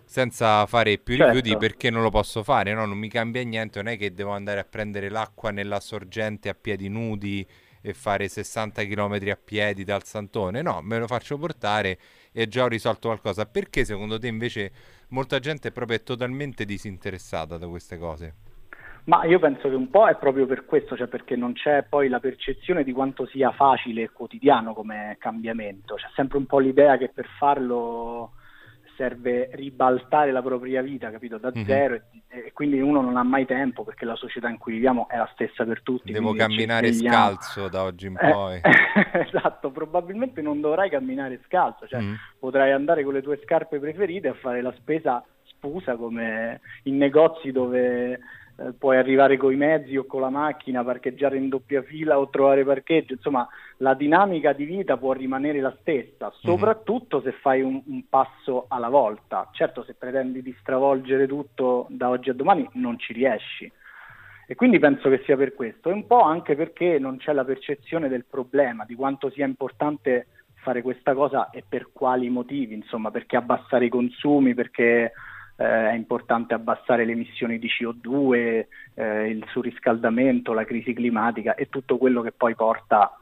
senza 0.04 0.66
fare 0.66 0.98
più 0.98 1.14
certo. 1.16 1.32
rifiuti 1.32 1.56
perché 1.56 1.90
non 1.90 2.02
lo 2.02 2.10
posso 2.10 2.42
fare, 2.42 2.74
no? 2.74 2.86
non 2.86 2.98
mi 2.98 3.08
cambia 3.08 3.40
niente, 3.44 3.80
non 3.80 3.92
è 3.92 3.96
che 3.96 4.12
devo 4.12 4.32
andare 4.32 4.58
a 4.58 4.64
prendere 4.64 5.08
l'acqua 5.08 5.52
nella 5.52 5.78
sorgente 5.78 6.48
a 6.48 6.54
piedi 6.60 6.88
nudi 6.88 7.46
e 7.80 7.94
fare 7.94 8.26
60 8.26 8.82
km 8.84 9.20
a 9.30 9.38
piedi 9.42 9.84
dal 9.84 10.02
Santone, 10.02 10.62
no, 10.62 10.80
me 10.82 10.98
lo 10.98 11.06
faccio 11.06 11.38
portare 11.38 11.98
e 12.32 12.48
già 12.48 12.64
ho 12.64 12.68
risolto 12.68 13.06
qualcosa. 13.06 13.46
Perché 13.46 13.84
secondo 13.84 14.18
te 14.18 14.26
invece 14.26 14.72
molta 15.10 15.38
gente 15.38 15.68
è 15.68 15.70
proprio 15.70 16.02
totalmente 16.02 16.64
disinteressata 16.64 17.56
da 17.56 17.68
queste 17.68 17.96
cose? 17.96 18.34
Ma 19.06 19.24
io 19.24 19.38
penso 19.38 19.68
che 19.68 19.74
un 19.74 19.88
po' 19.88 20.08
è 20.08 20.16
proprio 20.16 20.46
per 20.46 20.64
questo, 20.64 20.96
cioè 20.96 21.06
perché 21.06 21.36
non 21.36 21.52
c'è 21.52 21.84
poi 21.88 22.08
la 22.08 22.18
percezione 22.18 22.82
di 22.82 22.92
quanto 22.92 23.24
sia 23.26 23.52
facile 23.52 24.02
e 24.02 24.10
quotidiano 24.10 24.74
come 24.74 25.16
cambiamento. 25.20 25.94
C'è 25.94 26.08
sempre 26.14 26.38
un 26.38 26.46
po' 26.46 26.58
l'idea 26.58 26.96
che 26.96 27.10
per 27.14 27.28
farlo 27.38 28.32
serve 28.96 29.50
ribaltare 29.52 30.32
la 30.32 30.42
propria 30.42 30.82
vita, 30.82 31.10
capito, 31.10 31.38
da 31.38 31.52
mm-hmm. 31.54 31.66
zero 31.66 31.94
e, 31.94 32.02
e, 32.28 32.52
quindi 32.52 32.80
uno 32.80 33.00
non 33.00 33.16
ha 33.16 33.22
mai 33.22 33.46
tempo 33.46 33.84
perché 33.84 34.04
la 34.04 34.16
società 34.16 34.48
in 34.48 34.58
cui 34.58 34.72
viviamo 34.72 35.06
è 35.08 35.16
la 35.16 35.28
stessa 35.34 35.64
per 35.64 35.82
tutti. 35.82 36.10
Devo 36.10 36.32
camminare 36.32 36.92
scalzo 36.92 37.68
da 37.68 37.84
oggi 37.84 38.06
in 38.06 38.16
eh, 38.18 38.30
poi. 38.30 38.60
esatto, 39.12 39.70
probabilmente 39.70 40.42
non 40.42 40.60
dovrai 40.60 40.90
camminare 40.90 41.40
scalzo, 41.44 41.86
cioè 41.86 42.00
mm. 42.00 42.14
potrai 42.40 42.72
andare 42.72 43.04
con 43.04 43.12
le 43.12 43.22
tue 43.22 43.38
scarpe 43.44 43.78
preferite 43.78 44.28
a 44.28 44.34
fare 44.34 44.62
la 44.62 44.72
spesa 44.78 45.22
spusa 45.44 45.94
come 45.96 46.60
in 46.84 46.96
negozi 46.96 47.52
dove 47.52 48.18
eh, 48.58 48.72
puoi 48.72 48.96
arrivare 48.96 49.36
con 49.36 49.52
i 49.52 49.56
mezzi 49.56 49.96
o 49.96 50.06
con 50.06 50.22
la 50.22 50.30
macchina, 50.30 50.82
parcheggiare 50.82 51.36
in 51.36 51.48
doppia 51.48 51.82
fila 51.82 52.18
o 52.18 52.30
trovare 52.30 52.64
parcheggio, 52.64 53.12
insomma 53.12 53.46
la 53.78 53.92
dinamica 53.92 54.52
di 54.52 54.64
vita 54.64 54.96
può 54.96 55.12
rimanere 55.12 55.60
la 55.60 55.76
stessa, 55.80 56.26
mhm. 56.26 56.32
soprattutto 56.32 57.18
mm-hmm. 57.18 57.26
se 57.26 57.32
fai 57.40 57.60
un, 57.60 57.82
un, 57.84 58.08
passo 58.08 58.64
alla 58.68 58.88
volta. 58.88 59.48
Certo 59.52 59.84
se 59.84 59.94
pretendi 59.94 60.40
di 60.42 60.56
stravolgere 60.60 61.26
tutto 61.26 61.86
da 61.90 62.08
oggi 62.08 62.30
a 62.30 62.34
domani 62.34 62.66
non 62.72 62.98
ci 62.98 63.12
riesci. 63.12 63.70
E 64.48 64.54
quindi 64.54 64.78
penso 64.78 65.10
che 65.10 65.22
sia 65.24 65.36
per 65.36 65.54
questo, 65.54 65.90
e 65.90 65.92
un 65.92 66.06
po' 66.06 66.20
anche 66.20 66.54
perché 66.54 66.98
non 67.00 67.16
c'è 67.16 67.32
la 67.32 67.44
percezione 67.44 68.08
del 68.08 68.24
problema, 68.24 68.84
di 68.84 68.94
quanto 68.94 69.28
sia 69.28 69.44
importante 69.44 70.28
fare 70.54 70.82
questa 70.82 71.14
cosa 71.14 71.50
e 71.50 71.64
per 71.68 71.90
quali 71.92 72.28
motivi, 72.30 72.74
insomma, 72.74 73.10
perché 73.10 73.36
abbassare 73.36 73.86
i 73.86 73.88
consumi, 73.88 74.54
perché 74.54 75.12
eh, 75.56 75.90
è 75.90 75.94
importante 75.94 76.54
abbassare 76.54 77.04
le 77.04 77.12
emissioni 77.12 77.58
di 77.58 77.68
CO2, 77.68 78.66
eh, 78.94 79.28
il 79.28 79.44
surriscaldamento, 79.50 80.52
la 80.52 80.64
crisi 80.64 80.92
climatica 80.92 81.54
e 81.54 81.68
tutto 81.68 81.96
quello 81.98 82.22
che 82.22 82.32
poi 82.32 82.54
porta 82.54 83.18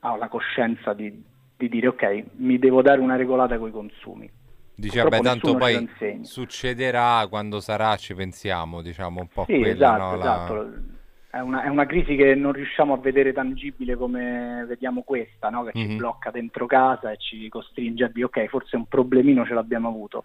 alla 0.00 0.28
coscienza 0.28 0.94
di, 0.94 1.22
di, 1.56 1.68
dire 1.68 1.88
ok, 1.88 2.24
mi 2.36 2.58
devo 2.58 2.80
dare 2.80 3.00
una 3.00 3.16
regolata 3.16 3.58
con 3.58 3.68
i 3.68 3.72
consumi. 3.72 4.30
Dice, 4.74 5.02
vabbè, 5.02 5.20
tanto 5.20 5.54
poi 5.54 5.86
succederà 6.22 7.26
quando 7.28 7.60
sarà, 7.60 7.96
ci 7.96 8.14
pensiamo, 8.14 8.80
diciamo 8.80 9.20
un 9.20 9.28
po' 9.28 9.44
sì, 9.46 9.58
quella, 9.58 9.72
esatto, 9.72 10.02
no? 10.02 10.18
esatto. 10.18 10.91
È 11.34 11.40
una, 11.40 11.62
è 11.62 11.68
una, 11.68 11.86
crisi 11.86 12.14
che 12.14 12.34
non 12.34 12.52
riusciamo 12.52 12.92
a 12.92 12.98
vedere 12.98 13.32
tangibile 13.32 13.96
come 13.96 14.66
vediamo 14.68 15.00
questa, 15.00 15.48
no? 15.48 15.64
che 15.64 15.72
mm-hmm. 15.74 15.86
ci 15.86 15.92
mhm. 15.92 15.96
blocca 15.96 16.30
dentro 16.30 16.66
casa 16.66 17.10
e 17.10 17.16
ci 17.16 17.48
costringe 17.48 18.04
a 18.04 18.08
dire 18.08 18.26
ok, 18.26 18.48
forse 18.48 18.76
un 18.76 18.84
problemino 18.84 19.46
ce 19.46 19.54
l'abbiamo 19.54 19.88
avuto. 19.88 20.24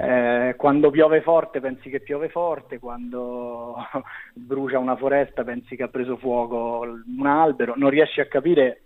Eh, 0.00 0.54
quando 0.56 0.88
piove 0.88 1.20
forte 1.20 1.60
pensi 1.60 1.90
che 1.90 2.00
piove 2.00 2.30
forte, 2.30 2.78
quando 2.78 3.76
brucia 4.32 4.78
una 4.78 4.96
foresta 4.96 5.44
pensi 5.44 5.76
che 5.76 5.82
ha 5.82 5.88
preso 5.88 6.16
fuoco 6.16 6.80
un 6.80 7.26
albero, 7.26 7.74
non 7.76 7.90
riesci 7.90 8.22
a 8.22 8.26
capire 8.26 8.84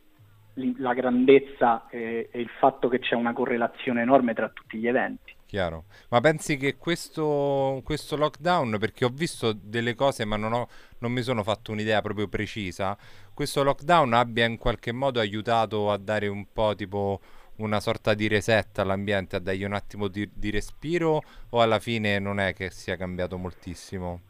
la 0.79 0.94
grandezza 0.94 1.87
e, 1.88 2.29
e 2.33 2.40
il 2.40 2.51
fatto 2.59 2.88
che 2.88 2.98
c'è 2.98 3.14
una 3.14 3.33
correlazione 3.33 4.03
enorme 4.03 4.35
tra 4.35 4.48
tutti 4.48 4.79
gli 4.79 4.88
eventi. 4.88 5.33
Chiaro. 5.52 5.84
Ma 6.08 6.18
pensi 6.20 6.56
che 6.56 6.78
questo, 6.78 7.82
questo, 7.84 8.16
lockdown, 8.16 8.78
perché 8.80 9.04
ho 9.04 9.10
visto 9.10 9.52
delle 9.52 9.94
cose 9.94 10.24
ma 10.24 10.38
non, 10.38 10.54
ho, 10.54 10.66
non, 11.00 11.12
mi 11.12 11.20
sono 11.20 11.42
fatto 11.42 11.72
un'idea 11.72 12.00
proprio 12.00 12.26
precisa, 12.26 12.96
questo 13.34 13.62
lockdown 13.62 14.14
abbia 14.14 14.46
in 14.46 14.56
qualche 14.56 14.92
modo 14.92 15.20
aiutato 15.20 15.90
a 15.90 15.98
dare 15.98 16.26
un 16.28 16.46
po' 16.50 16.74
tipo 16.74 17.20
una 17.56 17.80
sorta 17.80 18.14
di 18.14 18.28
reset 18.28 18.78
all'ambiente, 18.78 19.36
a 19.36 19.40
dargli 19.40 19.64
un 19.64 19.74
attimo 19.74 20.08
di, 20.08 20.26
di 20.32 20.48
respiro 20.48 21.22
o 21.50 21.60
alla 21.60 21.80
fine 21.80 22.18
non 22.18 22.40
è 22.40 22.54
che 22.54 22.70
sia 22.70 22.96
cambiato 22.96 23.36
moltissimo? 23.36 24.20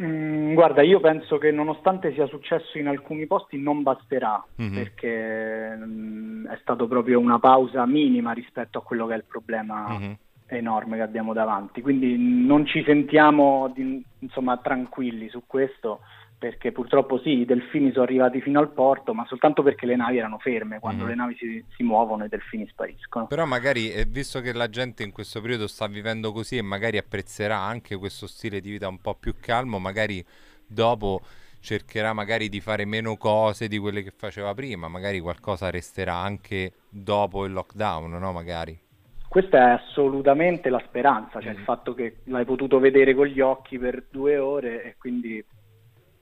Mm, 0.00 0.54
guarda, 0.54 0.82
io 0.82 1.00
penso 1.00 1.38
che 1.38 1.50
nonostante 1.50 2.12
sia 2.12 2.26
successo 2.26 2.78
in 2.78 2.86
alcuni 2.86 3.26
posti 3.26 3.60
non 3.60 3.82
basterà 3.82 4.40
mm-hmm. 4.62 4.72
perché 4.72 5.76
mm, 5.76 6.46
è 6.46 6.58
stato 6.60 6.86
proprio 6.86 7.18
una 7.18 7.40
pausa 7.40 7.84
minima 7.86 8.30
rispetto 8.30 8.78
a 8.78 8.82
quello 8.82 9.08
che 9.08 9.14
è 9.14 9.16
il 9.16 9.24
problema. 9.24 9.98
Mm-hmm 9.98 10.12
enorme 10.56 10.96
che 10.96 11.02
abbiamo 11.02 11.32
davanti, 11.32 11.80
quindi 11.80 12.16
non 12.18 12.66
ci 12.66 12.82
sentiamo 12.84 13.72
di, 13.74 14.02
insomma, 14.18 14.56
tranquilli 14.58 15.28
su 15.28 15.42
questo 15.46 16.00
perché 16.40 16.72
purtroppo 16.72 17.18
sì, 17.18 17.40
i 17.40 17.44
delfini 17.44 17.92
sono 17.92 18.04
arrivati 18.04 18.40
fino 18.40 18.60
al 18.60 18.70
porto, 18.70 19.12
ma 19.12 19.26
soltanto 19.26 19.62
perché 19.62 19.84
le 19.84 19.94
navi 19.94 20.16
erano 20.16 20.38
ferme, 20.38 20.78
quando 20.80 21.02
mm-hmm. 21.02 21.10
le 21.10 21.16
navi 21.16 21.36
si, 21.36 21.64
si, 21.76 21.82
muovono 21.82 22.24
i 22.24 22.28
delfini 22.28 22.66
spariscono. 22.66 23.26
Però 23.26 23.44
magari, 23.44 23.92
eh, 23.92 24.06
visto 24.06 24.40
che 24.40 24.54
la 24.54 24.70
gente 24.70 25.02
in 25.02 25.12
questo 25.12 25.42
periodo 25.42 25.66
sta 25.66 25.86
vivendo 25.86 26.32
così 26.32 26.56
e 26.56 26.62
magari 26.62 26.96
apprezzerà 26.96 27.58
anche 27.58 27.94
questo 27.96 28.26
stile 28.26 28.62
di 28.62 28.70
vita 28.70 28.88
un 28.88 29.02
po' 29.02 29.16
più 29.16 29.34
calmo, 29.38 29.78
magari 29.78 30.24
dopo 30.66 31.20
cercherà 31.60 32.14
magari 32.14 32.48
di 32.48 32.60
fare 32.60 32.86
meno 32.86 33.18
cose 33.18 33.68
di 33.68 33.76
quelle 33.76 34.02
che 34.02 34.12
faceva 34.16 34.54
prima, 34.54 34.88
magari 34.88 35.20
qualcosa 35.20 35.68
resterà 35.68 36.14
anche 36.14 36.72
dopo 36.88 37.44
il 37.44 37.52
lockdown, 37.52 38.12
no? 38.12 38.32
Magari. 38.32 38.88
Questa 39.30 39.58
è 39.58 39.70
assolutamente 39.70 40.70
la 40.70 40.82
speranza, 40.84 41.40
cioè 41.40 41.52
mm. 41.52 41.56
il 41.56 41.62
fatto 41.62 41.94
che 41.94 42.16
l'hai 42.24 42.44
potuto 42.44 42.80
vedere 42.80 43.14
con 43.14 43.26
gli 43.26 43.38
occhi 43.38 43.78
per 43.78 44.06
due 44.10 44.36
ore 44.38 44.82
e 44.82 44.96
quindi 44.98 45.40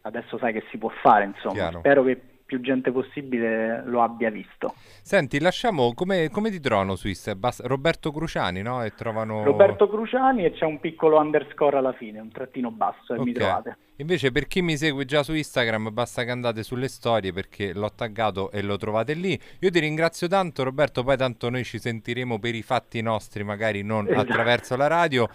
adesso 0.03 0.37
sai 0.37 0.53
che 0.53 0.65
si 0.71 0.77
può 0.77 0.91
fare, 0.91 1.25
insomma. 1.25 1.55
Chiaro. 1.55 1.79
Spero 1.79 2.03
che 2.03 2.21
più 2.49 2.61
gente 2.63 2.91
possibile 2.91 3.83
lo 3.85 4.03
abbia 4.03 4.31
visto. 4.31 4.73
Senti, 5.03 5.39
lasciamo 5.39 5.93
come, 5.93 6.31
come 6.31 6.51
ti 6.51 6.61
trovano 6.61 6.97
su 6.97 7.07
Instagram? 7.07 7.53
Roberto 7.65 8.11
Cruciani, 8.11 8.63
no? 8.63 8.83
E 8.83 8.95
trovano... 8.95 9.45
Roberto 9.45 9.87
Cruciani 9.87 10.47
e 10.47 10.53
c'è 10.53 10.65
un 10.65 10.81
piccolo 10.81 11.19
underscore 11.19 11.77
alla 11.77 11.93
fine, 11.93 12.21
un 12.21 12.33
trattino 12.33 12.71
basso 12.71 13.13
e 13.13 13.19
okay. 13.19 13.25
mi 13.25 13.33
trovate. 13.35 13.77
Invece 13.97 14.33
per 14.33 14.47
chi 14.47 14.63
mi 14.63 14.79
segue 14.79 15.05
già 15.05 15.23
su 15.23 15.35
Instagram 15.35 15.93
basta 15.93 16.25
che 16.25 16.31
andate 16.31 16.63
sulle 16.63 16.89
storie 16.89 17.35
perché 17.35 17.75
l'ho 17.75 17.93
taggato 17.95 18.51
e 18.51 18.63
lo 18.63 18.79
trovate 18.79 19.13
lì. 19.13 19.39
Io 19.59 19.71
ti 19.71 19.79
ringrazio 19.79 20.27
tanto 20.27 20.65
Roberto, 20.65 21.05
poi 21.05 21.19
tanto 21.19 21.51
noi 21.51 21.65
ci 21.65 21.79
sentiremo 21.79 22.39
per 22.39 22.55
i 22.55 22.63
fatti 22.63 23.03
nostri, 23.03 23.45
magari 23.45 23.83
non 23.83 24.07
esatto. 24.07 24.21
attraverso 24.23 24.75
la 24.75 24.87
radio. 24.87 25.29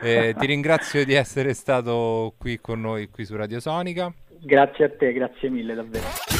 Eh, 0.00 0.36
ti 0.38 0.46
ringrazio 0.46 1.04
di 1.04 1.14
essere 1.14 1.52
stato 1.52 2.34
qui 2.38 2.60
con 2.60 2.80
noi 2.80 3.08
qui 3.08 3.24
su 3.24 3.34
Radio 3.34 3.58
Sonica. 3.58 4.12
Grazie 4.40 4.84
a 4.84 4.90
te, 4.90 5.12
grazie 5.12 5.50
mille 5.50 5.74
davvero. 5.74 6.39